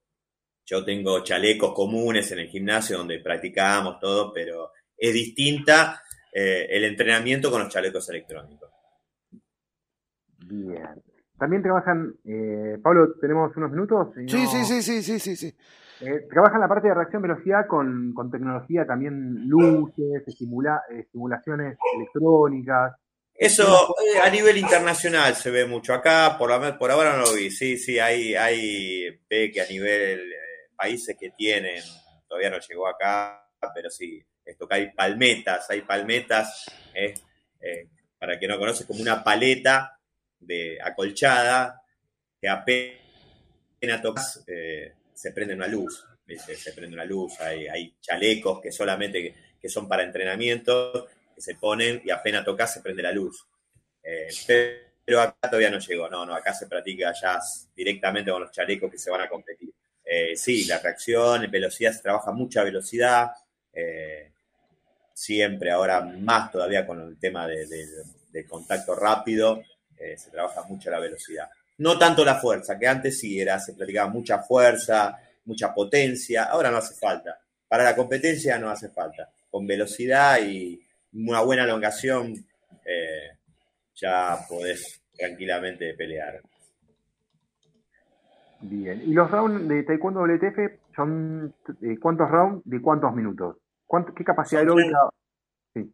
[0.65, 6.01] Yo tengo chalecos comunes en el gimnasio donde practicamos todo, pero es distinta
[6.33, 8.69] eh, el entrenamiento con los chalecos electrónicos.
[10.45, 11.01] Bien.
[11.37, 14.09] También trabajan, eh, Pablo, tenemos unos minutos.
[14.15, 15.57] Si Sí, no- sí, sí, sí, sí, sí, sí.
[15.99, 22.95] Eh, trabajan la parte de reacción velocidad con, con tecnología también luces, estimula, estimulaciones electrónicas.
[23.37, 25.93] Eso eh, a nivel internacional se ve mucho.
[25.93, 27.51] Acá, por, la- por ahora no lo vi.
[27.51, 31.83] Sí, sí, hay, hay ve que a nivel eh, países que tienen,
[32.27, 37.13] todavía no llegó acá, pero sí, esto que hay palmetas, hay palmetas, eh,
[37.61, 39.99] eh, para que no conoce, como una paleta
[40.39, 41.81] de acolchada
[42.41, 46.05] que apenas tocas, eh, se prende una luz.
[46.57, 51.07] Se prende una luz, hay, hay chalecos que solamente que son para entrenamiento
[51.37, 53.45] que se ponen y apenas tocas se prende la luz.
[54.01, 54.27] Eh,
[55.05, 57.39] pero acá todavía no llegó, no, no, acá se practica ya
[57.75, 59.71] directamente con los chalecos que se van a competir.
[60.03, 63.29] Eh, sí, la reacción, velocidad se trabaja mucha velocidad,
[63.71, 64.31] eh,
[65.13, 69.63] siempre ahora más todavía con el tema de, de- contacto rápido,
[69.95, 71.49] se trabaja mucho la velocidad.
[71.79, 76.69] No tanto la fuerza, que antes sí era, se practicaba mucha fuerza, mucha potencia, ahora
[76.69, 77.39] no hace falta.
[77.67, 79.27] Para la competencia no hace falta.
[79.49, 80.79] Con velocidad y
[81.13, 82.33] una buena elongación
[82.85, 83.37] eh,
[83.95, 86.41] ya podés tranquilamente pelear.
[88.61, 89.01] Bien.
[89.05, 93.57] ¿Y los rounds de Taekwondo WTF son eh, cuántos rounds de cuántos minutos?
[93.85, 94.97] ¿Cuánto- ¿Qué capacidad Son aeróbica?
[95.73, 95.93] Sí.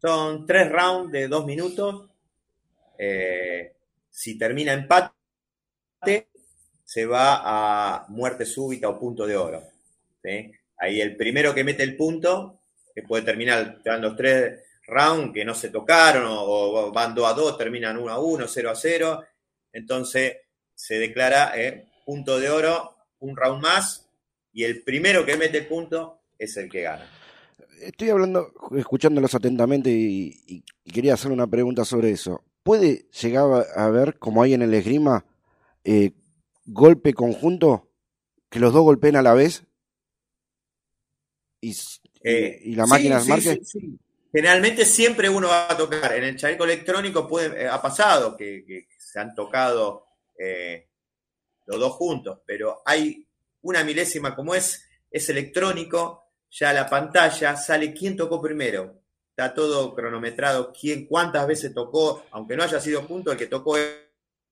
[0.00, 2.10] Son tres rounds de dos minutos.
[2.98, 3.74] Eh,
[4.10, 6.28] si termina empate,
[6.84, 9.62] se va a muerte súbita o punto de oro.
[10.22, 10.52] ¿sí?
[10.76, 12.59] Ahí el primero que mete el punto,
[13.02, 17.34] puede terminar, te dan los tres rounds que no se tocaron, o, van 2 a
[17.34, 19.24] 2, terminan 1 a 1, 0 a 0.
[19.72, 20.36] Entonces
[20.74, 24.08] se declara eh, punto de oro, un round más,
[24.52, 27.08] y el primero que mete el punto es el que gana.
[27.80, 32.42] Estoy hablando, escuchándolos atentamente y, quería hacer una pregunta sobre eso.
[32.62, 35.24] ¿Puede llegar a haber, como hay en el esgrima,
[35.84, 36.12] eh,
[36.66, 37.88] golpe conjunto?
[38.50, 39.64] Que los dos golpeen a la vez
[41.60, 41.74] y-
[42.22, 43.98] Eh, y la máquina sí, sí, sí.
[44.32, 46.12] Generalmente siempre uno va a tocar.
[46.14, 50.06] En el chaleco electrónico puede, eh, ha pasado que, que se han tocado
[50.38, 50.86] eh,
[51.66, 53.26] los dos juntos, pero hay
[53.62, 59.00] una milésima, como es, es electrónico, ya la pantalla sale quién tocó primero.
[59.30, 63.76] Está todo cronometrado, quién, cuántas veces tocó, aunque no haya sido punto, el que tocó
[63.76, 63.96] es,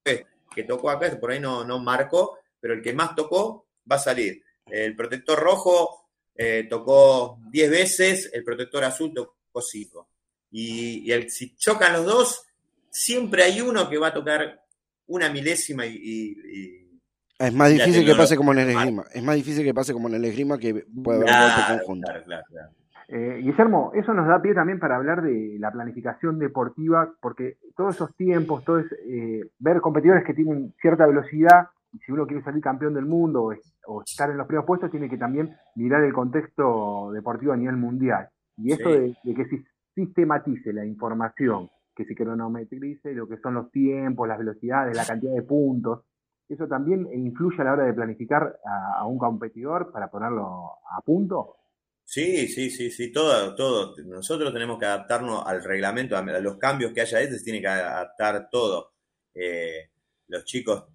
[0.04, 4.00] que tocó acá, por ahí no, no marcó, pero el que más tocó va a
[4.00, 4.42] salir.
[4.66, 6.07] El protector rojo
[6.38, 10.08] eh, tocó 10 veces, el protector azul tocó 5.
[10.52, 12.46] Y, y el- si chocan los dos,
[12.90, 14.62] siempre hay uno que va a tocar
[15.08, 17.00] una milésima y, y- y-
[17.38, 19.04] Es más difícil que pase como en el esgrima.
[19.12, 22.06] Es más difícil que pase como en el esgrima que puede haber un golpe conjunto.
[22.06, 22.68] claro, claro, claro.
[23.10, 27.94] Eh, Guillermo, eso nos da pie también para hablar de la planificación deportiva, porque todos
[27.94, 32.42] esos tiempos, todo es, eh, ver competidores que tienen cierta velocidad, y si uno quiere
[32.44, 35.56] salir campeón del mundo o, es- o estar en los primeros puestos, tiene que también
[35.74, 38.28] mirar el contexto deportivo a nivel mundial.
[38.56, 38.98] Y eso Sí.
[38.98, 39.64] de, de que se
[39.94, 45.34] sistematice la información, que se cronometrice lo que son los tiempos, las velocidades, la cantidad
[45.34, 46.04] de puntos,
[46.48, 51.00] eso también influye a la hora de planificar a, a un competidor para ponerlo a
[51.04, 51.56] punto.
[52.04, 53.94] Sí, sí, sí, sí, todo, todo.
[54.06, 57.60] Nosotros tenemos que adaptarnos al reglamento, a a los cambios que haya, este se tiene
[57.60, 58.92] que adaptar todo.
[59.34, 59.90] Eh,
[60.28, 60.86] los chicos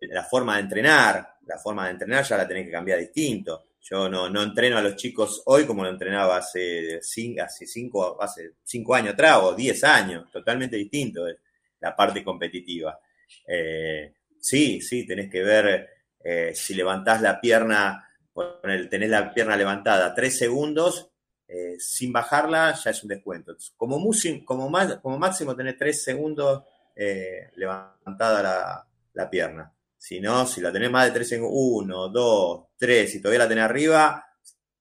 [0.00, 3.64] la forma de entrenar, la forma de entrenar ya la tenés que cambiar distinto.
[3.82, 8.22] Yo no, no entreno a los chicos hoy como lo entrenaba hace cinco, hace cinco,
[8.22, 11.26] hace cinco años atrás o diez años, totalmente distinto
[11.80, 12.98] la parte competitiva.
[13.46, 15.88] Eh, sí, sí, tenés que ver
[16.22, 18.08] eh, si levantás la pierna,
[18.88, 21.10] tenés la pierna levantada tres segundos,
[21.46, 23.54] eh, sin bajarla ya es un descuento.
[23.76, 24.02] Como,
[24.46, 26.62] como, más- como máximo tenés tres segundos
[26.96, 29.70] eh, levantada la, la pierna.
[30.06, 33.48] Si no, si la tenés más de tres segundos, uno, dos, tres, y todavía la
[33.48, 34.22] tenés arriba,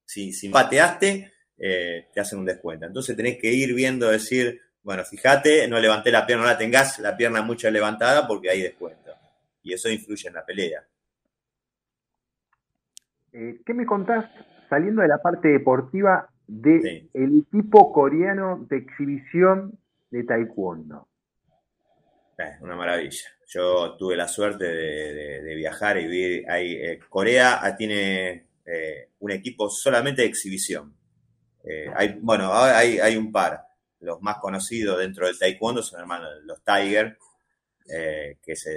[0.03, 2.86] si, si pateaste, eh, te hacen un descuento.
[2.86, 6.99] Entonces tenés que ir viendo, decir, bueno, fíjate, no levanté la pierna, no la tengas
[6.99, 9.13] la pierna mucho levantada porque hay descuento.
[9.61, 10.84] Y eso influye en la pelea.
[13.32, 14.30] Eh, ¿Qué me contás,
[14.69, 17.09] saliendo de la parte deportiva, de Sí.
[17.13, 19.80] el equipo coreano de exhibición
[20.11, 21.07] de taekwondo?
[22.38, 23.30] Eh, una maravilla.
[23.53, 26.73] Yo tuve la suerte de, viajar y vi ahí.
[26.73, 30.95] eh, Corea ah, tiene eh, un equipo solamente de exhibición.
[31.63, 33.67] Eh, bueno, hay, hay un par.
[33.99, 37.17] Los más conocidos dentro del taekwondo son hermanos, los Tiger,
[37.85, 38.67] que es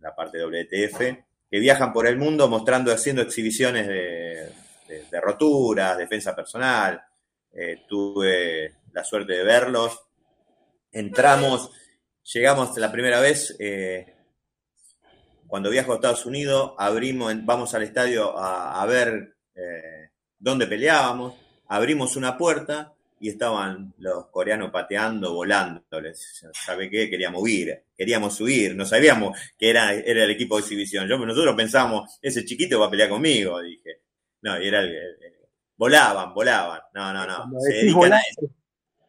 [0.00, 0.98] la parte WTF,
[1.50, 7.00] que viajan por el mundo mostrando, haciendo exhibiciones de, roturas, defensa personal.
[7.88, 10.02] Tuve la suerte de verlos.
[10.92, 11.70] Entramos,
[12.32, 14.14] llegamos la primera vez, eh,
[15.46, 21.34] cuando viajo a Estados Unidos, abrimos, vamos al estadio a, a ver eh, dónde peleábamos,
[21.68, 26.00] abrimos una puerta y estaban los coreanos pateando, volando.
[26.00, 27.08] Les- ¿Sabe qué?
[27.10, 31.08] Queríamos huir, queríamos subir, no sabíamos que era, era el equipo de exhibición.
[31.08, 34.02] Yo, nosotros pensamos, ese chiquito va a pelear conmigo, dije.
[34.42, 35.34] No, y era el, el- el-
[35.76, 36.80] volaban, volaban.
[36.94, 37.50] No, no, no.
[37.68, 38.20] Decís volar,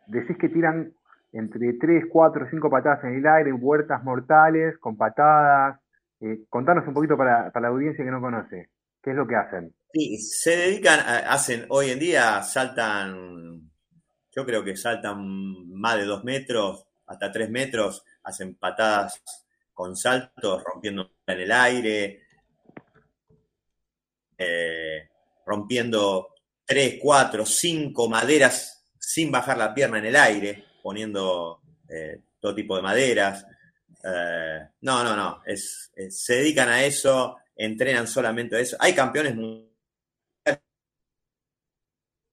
[0.08, 0.92] decís que tiran
[1.32, 5.80] entre 3, 4, 5 patadas en el aire, huertas mortales, con patadas.
[6.22, 8.70] Eh, contanos un poquito para, para la audiencia que no conoce.
[9.02, 9.74] ¿Qué es lo que hacen?
[9.94, 13.70] Sí, se dedican, a- hacen, hoy en día saltan,
[14.32, 15.18] yo creo que saltan
[15.74, 19.24] más de dos metros, hasta tres metros, hacen patadas
[19.74, 22.22] con saltos, rompiendo en el aire,
[24.38, 25.10] eh,
[25.46, 32.56] rompiendo tres, cuatro, cinco maderas sin bajar la pierna en el aire, poniendo eh, todo
[32.56, 33.46] tipo de maderas.
[34.04, 38.78] Eh, no, no, no, es, se dedican a eso, entrenan solamente a eso.
[38.80, 39.70] Hay campeones mundiales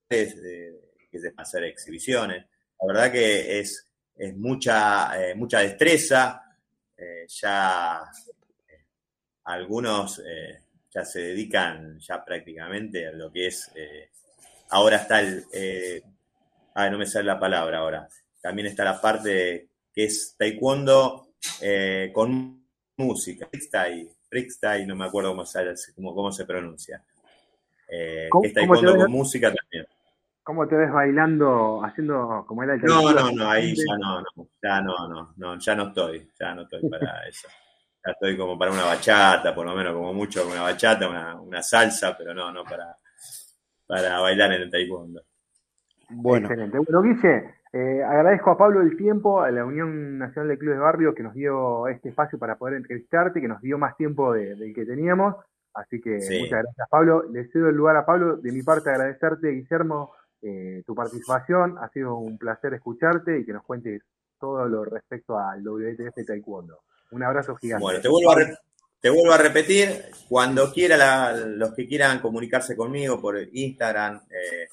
[0.09, 2.45] que de hacer exhibiciones.
[2.79, 6.43] La verdad que es, es mucha, eh, mucha destreza.
[7.41, 8.01] ya
[9.43, 10.21] algunos
[10.89, 13.71] ya se dedican ya prácticamente a lo que es.
[14.69, 15.45] ahora está el.
[16.73, 18.07] Ay, no me sale la palabra ahora.
[18.47, 21.31] También está la parte que es taekwondo
[21.61, 22.63] eh, con
[22.95, 23.45] música.
[23.45, 27.03] Freestyle, freestyle, no me acuerdo cómo, sale, cómo, cómo se pronuncia.
[27.89, 29.01] Eh, ¿Cómo- que es taekwondo ves?
[29.03, 29.85] con música también.
[30.43, 34.47] ¿Cómo te ves bailando, haciendo como era el No, no, no, ahí ya no, no,
[34.63, 37.49] ya no, no, no, ya no estoy, ya no estoy para eso.
[38.05, 41.61] Ya estoy como para una bachata, por lo menos como mucho una bachata, una, una
[41.61, 42.95] salsa, pero no, no para,
[43.85, 45.21] para bailar en el taekwondo.
[46.09, 46.77] Bueno, Excelente.
[46.79, 50.83] Bueno, Guille, eh, agradezco a Pablo el tiempo, a la Unión Nacional de Clubes de
[50.83, 54.55] Barrio, que nos dio este espacio para poder entrevistarte, que nos dio más tiempo de-
[54.55, 55.35] del que teníamos.
[55.73, 56.39] Así que Sí.
[56.39, 57.23] muchas gracias, Pablo.
[57.31, 58.37] Le cedo el lugar a Pablo.
[58.37, 60.11] De mi parte, agradecerte, Guillermo,
[60.41, 61.77] eh, tu participación.
[61.79, 64.01] Ha sido un placer escucharte y que nos cuentes
[64.39, 66.79] todo lo respecto al WTF Taekwondo.
[67.11, 67.81] Un abrazo gigante.
[67.83, 68.57] Bueno, te vuelvo a, re-
[68.99, 69.87] te vuelvo a repetir,
[70.27, 74.67] cuando quiera la- los que quieran comunicarse conmigo por Instagram, eh,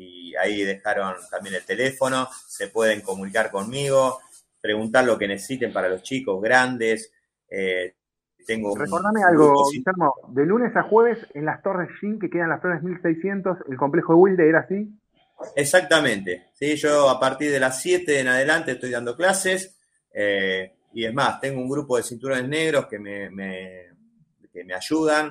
[0.00, 4.20] y ahí dejaron también el teléfono, se pueden comunicar conmigo,
[4.60, 7.12] preguntar lo que necesiten para los chicos grandes.
[7.48, 7.94] eh,
[8.46, 10.14] tengo Recordame algo, Guillermo.
[10.28, 14.14] De lunes a jueves en las Torres Gin, que quedan las Flores 1600, el complejo
[14.14, 14.88] de Wilde, ¿era así?
[15.56, 16.50] Exactamente.
[16.54, 16.76] ¿sí?
[16.76, 19.76] Yo a partir de las 7 en adelante estoy dando clases.
[20.12, 23.86] eh, y es más, tengo un grupo de cinturones negros que me, me-
[24.52, 25.30] que me ayudan.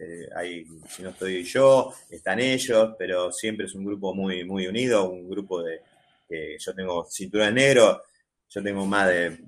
[0.00, 4.66] Eh, ahí, si no estoy yo, están ellos, pero siempre es un grupo muy, muy
[4.66, 5.82] unido, un grupo de
[6.28, 7.98] que yo tengo cinturones negros,
[8.48, 9.38] yo tengo más de,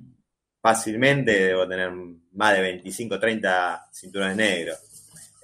[0.61, 1.90] fácilmente debo tener
[2.32, 4.78] más de 25, 30 cinturones negros.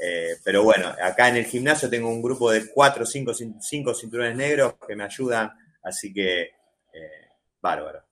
[0.00, 4.36] Eh, pero bueno, acá en el gimnasio tengo un grupo de 4 o 5, cinturones
[4.36, 5.50] negros que me ayudan,
[5.82, 7.28] así que eh,
[7.60, 8.04] bárbaro.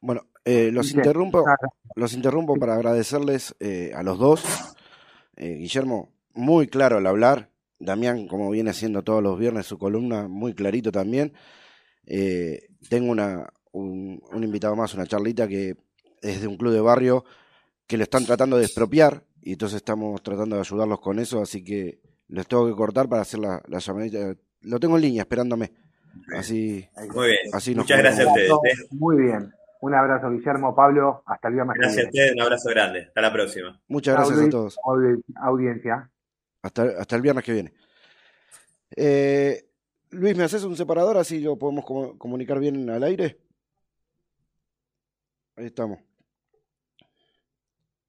[0.00, 1.44] bueno, eh, los interrumpo,
[1.94, 4.42] los interrumpo para agradecerles eh, a los dos.
[5.38, 7.50] Eh, Guillermo, muy claro al hablar.
[7.78, 11.32] Damián, como viene haciendo todos los viernes su columna, muy clarito también.
[12.06, 15.76] Eh, tengo una, un, un invitado más, una charlita que
[16.22, 17.24] es de un club de barrio
[17.86, 21.62] que lo están tratando de expropiar y entonces estamos tratando de ayudarlos con eso, así
[21.64, 24.36] que les tengo que cortar para hacer la, la llamadita.
[24.62, 25.72] Lo tengo en línea esperándome.
[26.36, 26.84] Así,
[27.14, 27.38] Muy bien.
[27.52, 28.50] así nos Muchas gracias a ustedes.
[28.50, 28.86] ¿eh?
[28.90, 29.52] Muy bien.
[29.80, 31.22] Un abrazo, Guillermo, Pablo.
[31.26, 32.10] Hasta el viernes que Gracias a viene.
[32.10, 33.00] ustedes, un abrazo grande.
[33.06, 33.80] Hasta la próxima.
[33.88, 34.76] Muchas gracias a todos.
[34.84, 36.10] audi- Audiencia.
[36.62, 37.72] Hasta, hasta el viernes que viene.
[38.96, 39.64] Eh,
[40.10, 43.38] Luis, ¿me haces un separador así lo podemos comu- comunicar bien al aire?
[45.56, 45.98] Ahí estamos.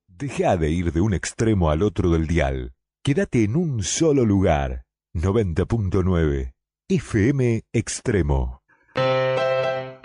[0.08, 2.74] Deja de ir de un extremo al otro del dial.
[3.04, 4.86] Quédate en un solo lugar.
[5.14, 6.54] 90.9
[6.88, 8.59] FM Extremo.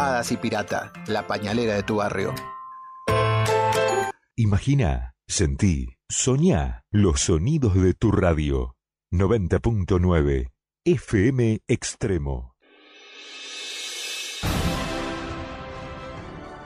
[0.00, 2.34] Hadas y Pirata, la pañalera de tu barrio.
[4.34, 8.76] Imagina, sentí, soñá los sonidos de tu radio.
[9.12, 10.52] 90.9
[10.86, 12.56] FM Extremo.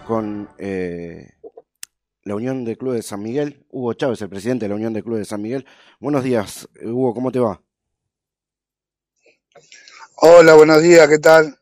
[0.06, 1.32] Con eh,
[2.22, 5.02] la Unión de Clubes de San Miguel, Hugo Chávez, el presidente de la Unión de
[5.02, 5.66] Clubes de San Miguel.
[5.98, 7.60] Buenos días, Hugo, ¿cómo te va?
[10.18, 11.58] Hola, buenos días, ¿qué tal?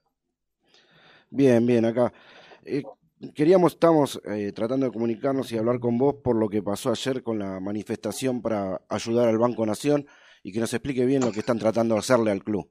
[1.35, 2.13] Bien, bien, acá.
[2.63, 2.83] Eh,
[3.35, 7.23] queríamos, estamos eh, tratando de comunicarnos y hablar con vos por lo que pasó ayer
[7.23, 10.07] con la manifestación para ayudar al Banco Nación
[10.43, 12.69] y que nos explique bien lo que están tratando de hacerle al club.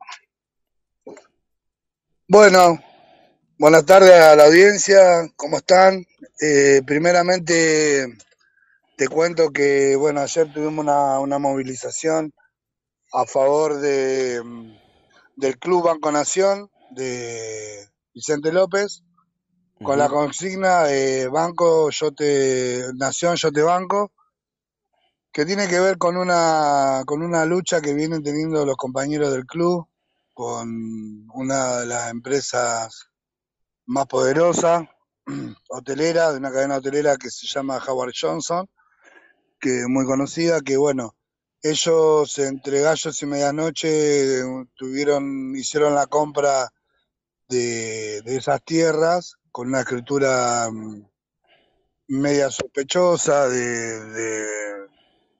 [2.28, 2.80] Bueno,
[3.57, 6.05] buenas tardes a la audiencia, ¿cómo están?
[6.39, 8.16] Eh, primeramente
[8.95, 12.32] te cuento que, bueno, ayer tuvimos una, una movilización
[13.12, 14.72] a favor de, mm,
[15.38, 19.03] del Club Banco Nación de Vicente López,
[19.82, 24.12] con la consigna de Banco, yo te, Nación, yo te banco,
[25.32, 29.45] que tiene que ver con una, con una lucha que vienen teniendo los compañeros del
[29.45, 29.88] club
[30.34, 33.09] con una de las empresas
[33.86, 34.84] más poderosas,
[35.70, 38.68] hotelera, de una cadena hotelera que se llama Howard Johnson,
[39.59, 41.16] que es muy conocida, que bueno,
[41.62, 44.43] ellos entre gallos y medianoche eh,
[44.76, 46.72] tuvieron, hicieron la compra
[47.51, 51.05] de, esas tierras con una escritura mm,
[52.07, 54.47] media sospechosa, de, de,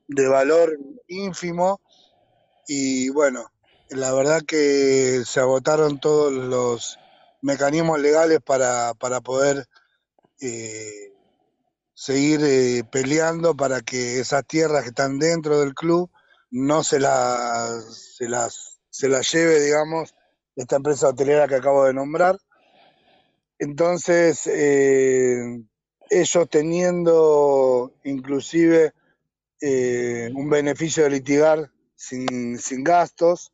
[0.07, 1.82] de valor ínfimo,
[2.68, 3.51] y bueno,
[3.89, 6.97] la verdad que se agotaron todos los
[7.41, 9.68] mecanismos legales para, para poder
[10.39, 11.12] eh,
[11.93, 16.09] seguir eh, peleando para que esas tierras que están dentro del club
[16.49, 20.14] no se las, se las, se las lleve, digamos,
[20.56, 22.38] esta empresa hotelera que acabo de nombrar.
[23.60, 25.62] Entonces, eh,
[26.10, 28.93] ellos teniendo inclusive
[29.62, 33.54] eh, un beneficio de litigar sin, sin gastos,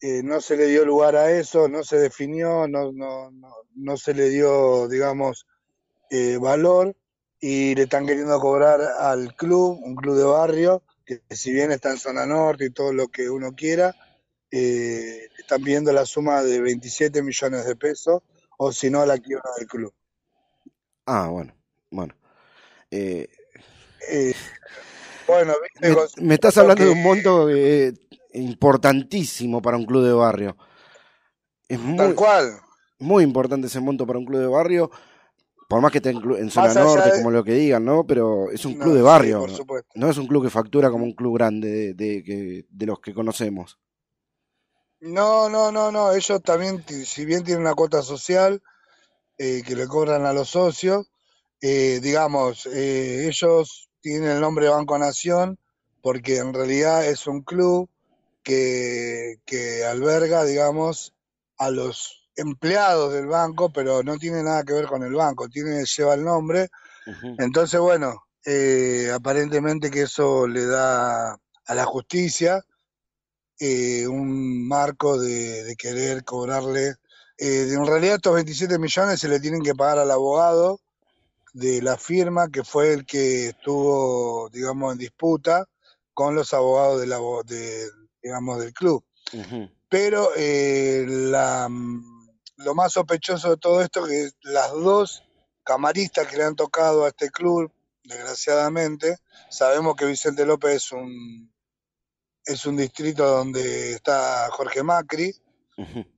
[0.00, 3.96] eh, no se le dio lugar a eso, no se definió, no, no, no, no
[3.96, 5.46] se le dio, digamos,
[6.40, 6.94] valor
[7.40, 11.90] y le están queriendo cobrar al club, un club de barrio, que si bien está
[11.90, 13.96] en zona norte y todo lo que uno quiera,
[14.50, 18.22] eh, están pidiendo la suma de 27 millones de pesos
[18.58, 19.94] o si no la quiebra del club.
[21.06, 21.54] Ah, bueno,
[21.90, 22.14] bueno.
[22.90, 23.28] Eh,
[24.08, 24.34] Eh,
[25.26, 25.90] bueno, me,
[26.26, 27.92] me estás hablando de un monto eh,
[28.34, 30.56] importantísimo para un club de barrio.
[31.68, 32.60] Es tal cual,
[32.98, 34.90] muy importante ese monto para un club de barrio,
[35.68, 37.12] por más que esté en, en zona norte, de...
[37.12, 38.06] como lo que digan, ¿no?
[38.06, 39.90] Pero es un club de sí, barrio, por no, supuesto.
[39.94, 43.14] no es un club que factura como un club grande de, de, de los que
[43.14, 43.78] conocemos.
[45.02, 48.62] No, no, no, no, ellos también, si bien tienen una cuota social
[49.36, 51.10] eh, que le cobran a los socios,
[51.60, 55.58] eh, digamos, eh, ellos tienen el nombre de Banco Nación
[56.02, 57.90] porque en realidad es un club
[58.44, 61.14] que, que alberga, digamos,
[61.58, 65.84] a los empleados del banco, pero no tiene nada que ver con el banco, tiene,
[65.84, 66.68] lleva el nombre.
[67.38, 72.64] Entonces, bueno, eh, aparentemente que eso le da a la justicia
[73.58, 76.96] eh, un marco de, de querer cobrarle.
[77.38, 80.80] eh, en realidad estos 27 millones se le tienen que pagar al abogado
[81.54, 85.66] de la firma que fue el que estuvo, digamos, en disputa
[86.14, 87.88] con los abogados del, abo- de,
[88.22, 89.04] digamos, del club.
[89.88, 92.28] Pero eh, la, mm,
[92.58, 95.24] lo más sospechoso de todo esto es que las dos
[95.64, 97.70] camaristas que le han tocado a este club,
[98.04, 99.18] desgraciadamente,
[99.50, 101.51] sabemos que Vicente López es un
[102.44, 105.34] es un distrito donde está Jorge Macri.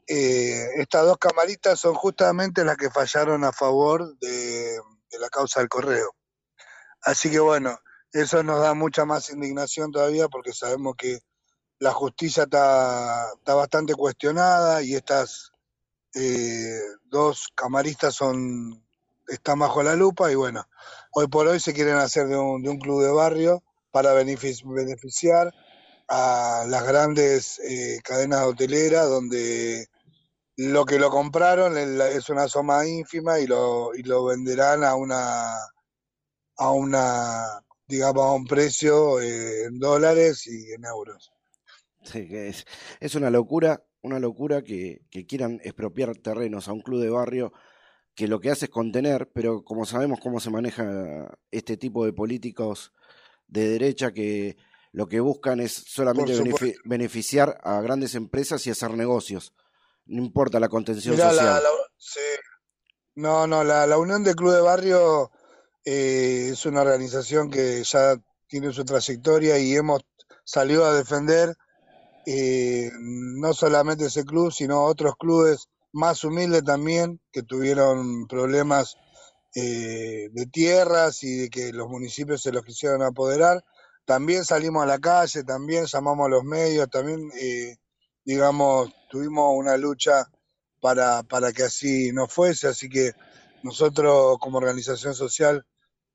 [0.06, 4.78] Eh, estas dos camaritas son justamente las que fallaron a favor de,
[5.10, 6.14] de la causa del correo.
[7.02, 7.78] Así que bueno,
[8.12, 11.20] eso nos da mucha más indignación todavía porque sabemos que
[11.78, 15.52] la justicia está, está bastante cuestionada y estas
[16.14, 18.82] eh, dos camaristas son
[19.26, 20.66] están bajo la lupa y bueno,
[21.12, 24.62] hoy por hoy se quieren hacer de un, de un club de barrio para benefic-
[24.64, 25.52] beneficiar
[26.08, 29.86] a las grandes eh, cadenas hoteleras donde
[30.56, 35.54] lo que lo compraron es una suma ínfima y lo, y lo venderán a una
[36.56, 41.32] a una digamos a un precio eh, en dólares y en euros.
[42.02, 42.64] Sí, es,
[43.00, 47.52] es una locura, una locura que, que quieran expropiar terrenos a un club de barrio
[48.14, 52.12] que lo que hace es contener, pero como sabemos cómo se maneja este tipo de
[52.12, 52.92] políticos
[53.48, 54.56] de derecha que
[54.94, 59.52] lo que buscan es solamente benefi- beneficiar a grandes empresas y hacer negocios.
[60.06, 61.62] No importa la contención Mirá, la, social.
[61.64, 62.20] la- sí.
[63.16, 65.32] No, no, la, la Unión de Club de Barrio
[65.84, 68.16] eh, es una organización que ya
[68.46, 70.02] tiene su trayectoria y hemos
[70.44, 71.56] salido a defender
[72.26, 78.96] eh, no solamente ese club, sino otros clubes más humildes también que tuvieron problemas
[79.56, 83.64] eh, de tierras y de que los municipios se los quisieron apoderar.
[84.04, 87.76] También salimos a la calle, también llamamos a los medios, también, eh,
[88.24, 90.26] digamos, tuvimos una lucha
[90.80, 92.68] para, para que así no fuese.
[92.68, 93.12] Así que
[93.62, 95.66] nosotros como organización social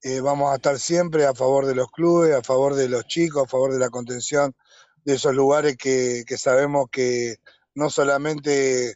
[0.03, 3.43] eh, vamos a estar siempre a favor de los clubes, a favor de los chicos,
[3.43, 4.55] a favor de la contención
[5.03, 7.37] de esos lugares que, que sabemos que
[7.73, 8.95] no solamente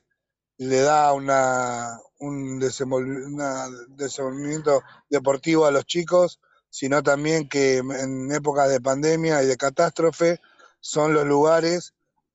[0.57, 6.39] le da una, un desenvolvimiento deportivo a los chicos,
[6.73, 10.39] sino también que en épocas de pandemia y de catástrofe
[10.79, 11.93] son los lugares,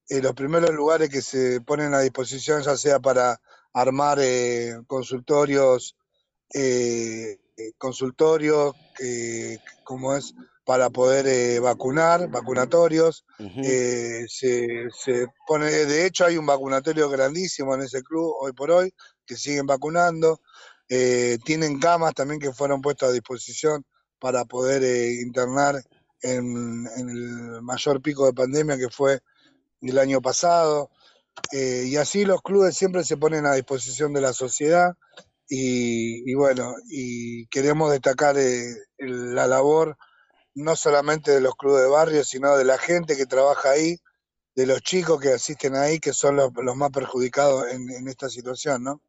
[0.08, 3.40] eh, los primeros lugares que se ponen a disposición, ya sea para
[3.72, 5.96] armar eh, consultorios,
[6.54, 7.38] eh,
[7.78, 8.76] consultorios,
[9.82, 10.32] como es,
[10.64, 13.24] para poder vacunar, vacunatorios.
[13.58, 18.94] Se, se pone, de hecho, hay un vacunatorio grandísimo en ese club hoy por hoy,
[19.26, 20.40] que siguen vacunando.
[20.86, 23.84] Tienen camas también que fueron puestas a disposición
[24.18, 25.82] para poder eh, internar
[26.22, 29.20] en, el mayor pico de pandemia que fue
[29.82, 30.90] el año pasado.
[31.52, 34.94] Eh, y así los clubes siempre se ponen a disposición de la sociedad
[35.48, 39.96] y, y bueno, y queremos destacar eh, la labor
[40.54, 43.98] no solamente de los clubes de barrio, sino de la gente que trabaja ahí,
[44.56, 48.28] de los chicos que asisten ahí, que son los, los más perjudicados en, en esta
[48.28, 49.00] situación, ¿no?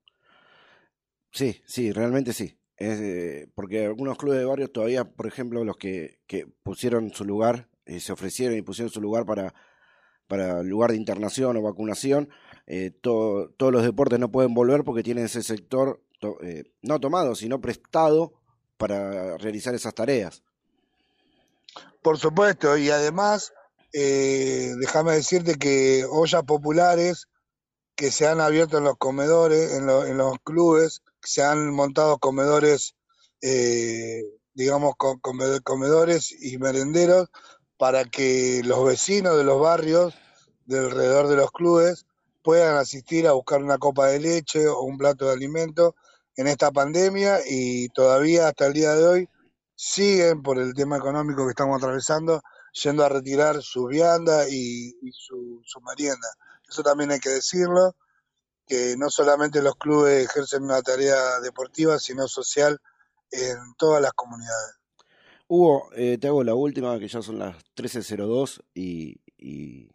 [1.32, 2.59] Sí, sí, realmente sí.
[2.80, 6.20] Es, eh, porque algunos clubes de barrios todavía, por ejemplo, los que,
[6.64, 9.54] pusieron su lugar, eh, se ofrecieron y pusieron su lugar para,
[10.28, 12.30] para lugar de internación o vacunación,
[12.68, 17.00] eh, to- todos los deportes no pueden volver porque tienen ese sector to- eh, no
[17.00, 18.34] tomado, sino prestado
[18.78, 20.42] para realizar esas tareas.
[22.02, 23.52] Por supuesto, y además,
[23.92, 27.28] eh, déjame decirte que ollas populares
[27.96, 32.18] que se han abierto en los comedores, en, lo- en los clubes, se han montado
[32.20, 32.96] comedores,
[33.42, 37.30] eh, digamos, co- come- comedores y merenderos
[37.78, 40.14] para que los vecinos de los barrios,
[40.66, 42.06] de alrededor de los clubes,
[42.44, 45.96] puedan asistir a buscar una copa de leche o un plato de alimento
[46.36, 49.30] en esta pandemia y todavía hasta el día de hoy
[49.76, 52.42] siguen por el tema económico que estamos atravesando
[52.84, 56.28] yendo a retirar su vianda y, y su, su merienda.
[56.68, 57.96] Eso también hay que decirlo,
[58.70, 62.80] que no solamente los clubes ejercen una tarea deportiva, sino social
[63.32, 64.76] en todas las comunidades.
[65.48, 69.90] Hugo, eh, te hago la última, que ya son las 13.02 y, y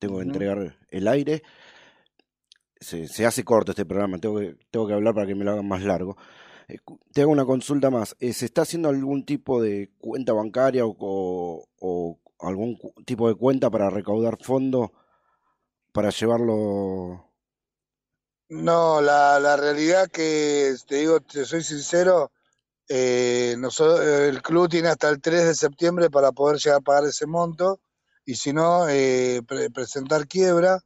[0.00, 1.42] tengo que entregar el aire.
[2.80, 5.52] Se, se hace corto este programa, tengo que, tengo que hablar para que me lo
[5.52, 6.16] hagan más largo.
[6.68, 6.78] Eh,
[7.12, 8.16] te hago una consulta más.
[8.18, 13.36] Eh, ¿Se está haciendo algún tipo de cuenta bancaria o, o- o algún tipo de
[13.36, 14.90] cuenta para recaudar fondos
[15.92, 17.22] para llevarlo?
[18.48, 22.30] No, la, la realidad que, te digo, te soy sincero,
[22.88, 27.04] eh, nosotros, el club tiene hasta el 3 de septiembre para poder llegar a pagar
[27.06, 27.80] ese monto
[28.24, 30.80] y si no, eh, pre- presentar quiebra.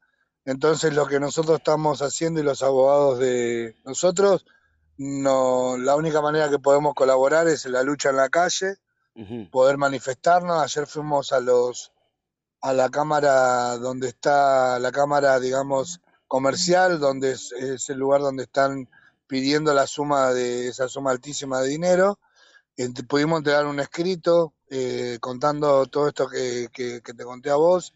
[0.46, 4.46] Entonces lo que nosotros estamos haciendo y los abogados de nosotros,
[4.98, 8.76] no, la única manera que podemos colaborar es la lucha en la calle,
[9.50, 10.62] poder manifestarnos.
[10.62, 11.92] Ayer fuimos a los
[12.62, 16.00] a la cámara donde está la cámara, digamos,
[16.30, 18.88] comercial, donde es, es el lugar donde están
[19.26, 22.18] pidiendo la suma de esa suma altísima de dinero.
[23.08, 27.92] Pudimos entregar un escrito eh, contando todo esto que, que- que te conté a vos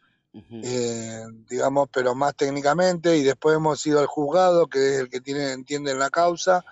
[0.66, 5.20] eh, digamos, pero más técnicamente, y después hemos ido al juzgado, que es el que
[5.20, 6.64] tiene, entiende en la causa,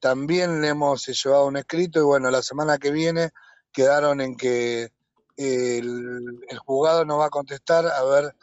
[0.00, 3.30] también le hemos llevado un escrito, y bueno, la semana que viene
[3.72, 4.92] quedaron en que
[5.36, 8.34] el, el juzgado nos va a contestar a ver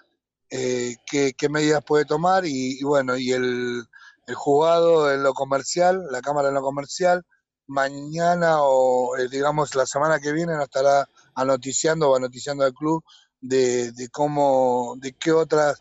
[0.55, 3.83] eh, qué, medidas puede tomar, y, bueno, y el,
[4.27, 7.23] el juzgado en lo comercial, la Cámara en lo comercial,
[7.67, 13.03] mañana o eh, digamos la semana que viene nos estará anoticiando o anoticiando al club
[13.41, 15.73] de, de cómo, de qué otra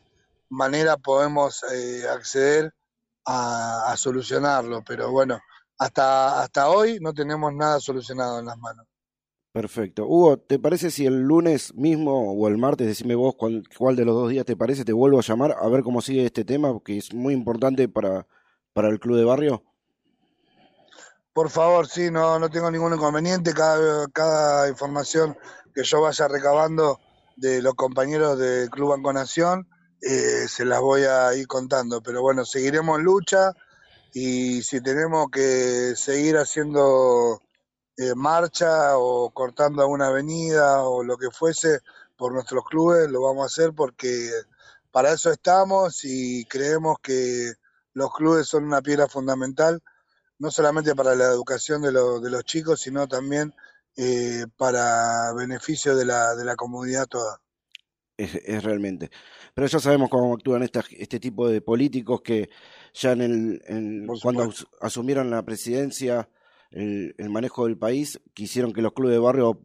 [0.48, 2.72] manera podemos eh, acceder
[3.26, 4.82] a, a solucionarlo.
[4.86, 5.38] Pero bueno,
[5.78, 8.86] hasta, hasta hoy no tenemos nada solucionado en las manos.
[9.52, 10.06] Perfecto.
[10.06, 14.06] Hugo, ¿te parece si el lunes mismo o el martes, decime vos cuál, cuál de
[14.06, 16.72] los dos días te parece, te vuelvo a llamar a ver cómo sigue este tema,
[16.72, 18.26] porque es muy importante para,
[18.72, 19.62] para el club de barrio?
[21.34, 23.52] Por favor, sí, no, no tengo ningún inconveniente.
[23.52, 25.36] Cada, cada información
[25.74, 26.98] que yo vaya recabando
[27.36, 29.68] de los compañeros del Club Banco Nación,
[30.00, 32.02] eh, se las voy a ir contando.
[32.02, 33.52] Pero bueno, seguiremos en lucha
[34.14, 37.40] y si tenemos que seguir haciendo
[37.96, 41.80] eh, marcha o cortando alguna avenida o lo que fuese
[42.16, 44.30] por nuestros clubes, lo vamos a hacer porque
[44.90, 47.52] para eso estamos y creemos que
[47.94, 49.82] los clubes son una piedra fundamental
[50.38, 53.54] no solamente para la educación de, lo- de los chicos, sino también
[53.96, 57.40] eh, para beneficio de la, de la comunidad toda.
[58.16, 59.10] Es, es realmente.
[59.54, 62.50] Pero ya sabemos cómo actúan este tipo de políticos que
[62.94, 66.28] ya en el, en- cuando asumieron la presidencia,
[66.72, 69.60] el, el manejo del país, quisieron que los clubes de barrio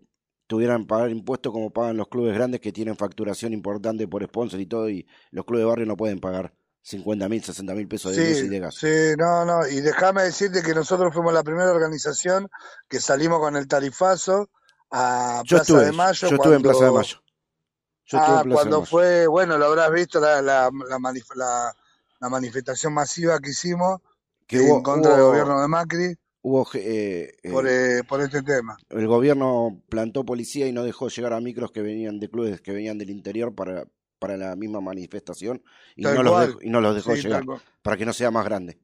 [0.47, 4.59] tuvieran que pagar impuestos como pagan los clubes grandes que tienen facturación importante por sponsor
[4.61, 8.13] y todo, y los clubes de barrio no pueden pagar 50 mil, 60 mil pesos
[8.13, 8.75] de luz y de gas.
[8.79, 8.87] sí,
[9.17, 12.47] no, no, y déjame decirte que nosotros fuimos la primera organización
[12.87, 14.49] que salimos con el tarifazo
[14.91, 17.17] a Yo Plaza estuve, de Mayo yo estuve en Plaza de cuando, Mayo.
[18.05, 18.89] Yo ah, en Plaza de cuando Mayo.
[18.89, 21.73] fue, bueno, lo habrás visto la, la, la, manif- la-
[22.19, 24.01] la manifestación masiva que hicimos
[24.47, 28.41] Que en hubo, contra del gobierno de Macri hubo eh, por, eh, eh, por este
[28.43, 28.77] tema.
[28.89, 32.71] el gobierno plantó policía y no dejó llegar a micros que venían de clubes que
[32.71, 33.85] venían del interior para,
[34.19, 35.61] para la misma manifestación
[35.95, 37.45] y no los dejó, y no los dejó sí, llegar
[37.81, 38.79] para que no sea más grande.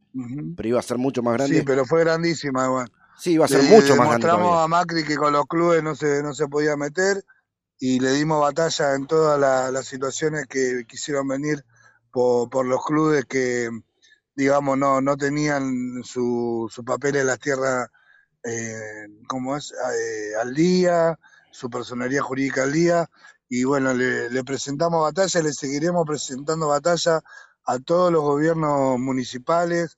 [0.56, 1.66] Pero iba a ser mucho más Sí, grande.
[1.66, 2.92] pero fue grandísima igual.
[3.18, 4.64] Sí, iba a Le ser mucho más grande demostramos todavía.
[4.64, 7.24] a Macri que con los clubes no se, no se podía meter
[7.80, 11.64] y le dimos batalla en todas la- las situaciones que quisieron venir
[12.12, 13.70] por, por los clubes que,
[14.36, 17.90] digamos, no, no tenían su, su papel en las tierras,
[18.44, 19.72] eh, ¿cómo es?
[19.72, 21.20] Eh, al día,
[21.52, 23.10] su personería jurídica al día.
[23.50, 27.22] Y bueno, le, presentamos batalla le seguiremos presentando batalla
[27.66, 29.98] a todos los gobiernos municipales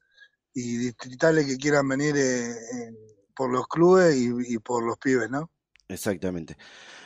[0.53, 2.55] y distritales que quieran venir eh,
[3.35, 5.49] por los clubes y, y por los pibes, ¿no?
[5.87, 6.57] Exactamente.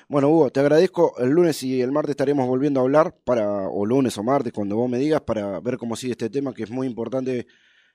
[0.08, 1.18] Bueno, Hugo, te agradezco.
[1.20, 4.76] El lunes y el martes estaremos volviendo a hablar para, o lunes o martes, cuando
[4.76, 7.46] vos me digas, para ver cómo sigue este tema, que es muy importante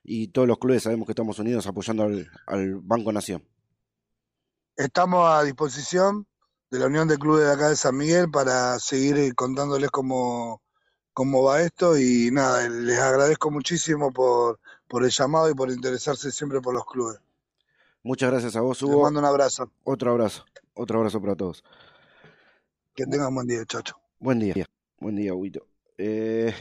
[0.05, 3.43] y todos los clubes sabemos que estamos unidos apoyando al, al Banco Nación.
[4.76, 6.26] Estamos a disposición
[6.70, 10.61] de la Unión de Clubes de acá de San Miguel para seguir eh, contándoles cómo,
[11.12, 16.30] cómo va esto y nada, les agradezco muchísimo por, por el llamado y por interesarse
[16.30, 17.18] siempre por los clubes.
[18.03, 19.05] Muchas gracias a vos, Hugo.
[19.05, 19.70] mando un abrazo.
[19.85, 20.45] Otro abrazo.
[20.75, 21.62] Otro abrazo para todos.
[22.95, 23.97] Que tengan buen día, chacho.
[24.18, 24.66] Buen día.
[24.99, 25.66] Buen día, Huito.
[25.97, 26.53] Eh,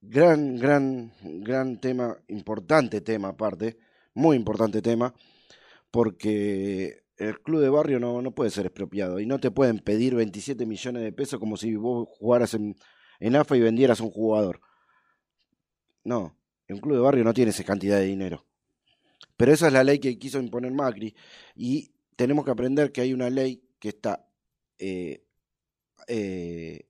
[0.00, 3.78] gran, gran, gran tema, importante tema aparte,
[4.14, 5.14] muy importante tema,
[5.90, 10.14] porque el club de barrio no, no puede ser expropiado y no te pueden pedir
[10.14, 12.76] 27 millones de pesos como si vos jugaras en,
[13.18, 14.60] en AFA y vendieras un jugador.
[16.04, 16.36] No,
[16.66, 18.44] el club de barrio no tiene esa cantidad de dinero.
[19.36, 21.14] Pero esa es la ley que quiso imponer Macri
[21.54, 24.28] y tenemos que aprender que hay una ley que está
[24.78, 25.24] eh,
[26.06, 26.86] eh,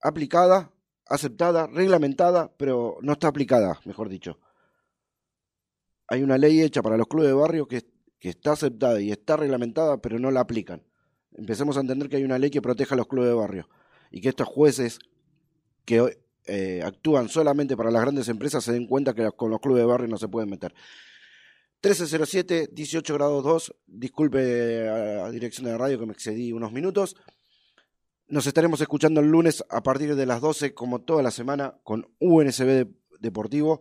[0.00, 0.70] aplicada,
[1.06, 4.38] aceptada, reglamentada, pero no está aplicada, mejor dicho.
[6.06, 7.84] Hay una ley hecha para los clubes de barrio que,
[8.20, 10.84] que está aceptada y está reglamentada, pero no la aplican.
[11.32, 13.68] Empecemos a entender que hay una ley que proteja a los clubes de barrio
[14.12, 15.00] y que estos jueces
[15.84, 16.16] que
[16.46, 19.86] eh, actúan solamente para las grandes empresas se den cuenta que con los clubes de
[19.86, 20.72] barrio no se pueden meter.
[21.82, 23.74] 1307, 18 grados 2.
[23.86, 27.16] Disculpe a dirección de la radio que me excedí unos minutos.
[28.28, 32.06] Nos estaremos escuchando el lunes a partir de las 12, como toda la semana, con
[32.20, 33.80] UNSB de- Deportivo.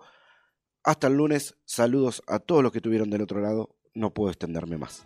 [0.84, 1.56] Hasta el lunes.
[1.66, 3.76] Saludos a todos los que estuvieron del otro lado.
[3.94, 5.06] No puedo extenderme más.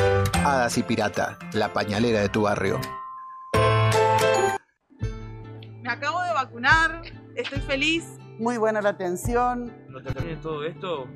[0.43, 2.79] Hadas y Pirata, la pañalera de tu barrio.
[5.81, 7.03] Me acabo de vacunar,
[7.35, 8.17] estoy feliz.
[8.39, 9.71] Muy buena la atención.
[9.83, 11.07] Cuando termine todo esto,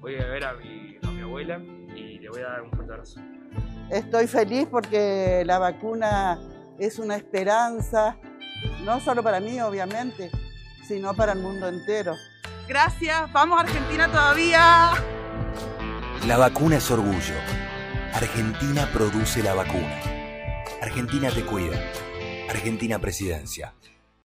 [0.00, 1.60] voy a ver a mi, a mi abuela
[1.94, 3.20] y le voy a dar un fuerte abrazo.
[3.88, 6.40] Estoy feliz porque la vacuna
[6.76, 8.16] es una esperanza,
[8.84, 10.28] no solo para mí, obviamente,
[10.88, 12.16] sino para el mundo entero.
[12.66, 14.90] Gracias, vamos Argentina todavía.
[16.26, 17.34] La vacuna es orgullo.
[18.14, 20.00] Argentina produce la vacuna.
[20.82, 21.80] Argentina te cuida.
[22.48, 23.74] Argentina Presidencia.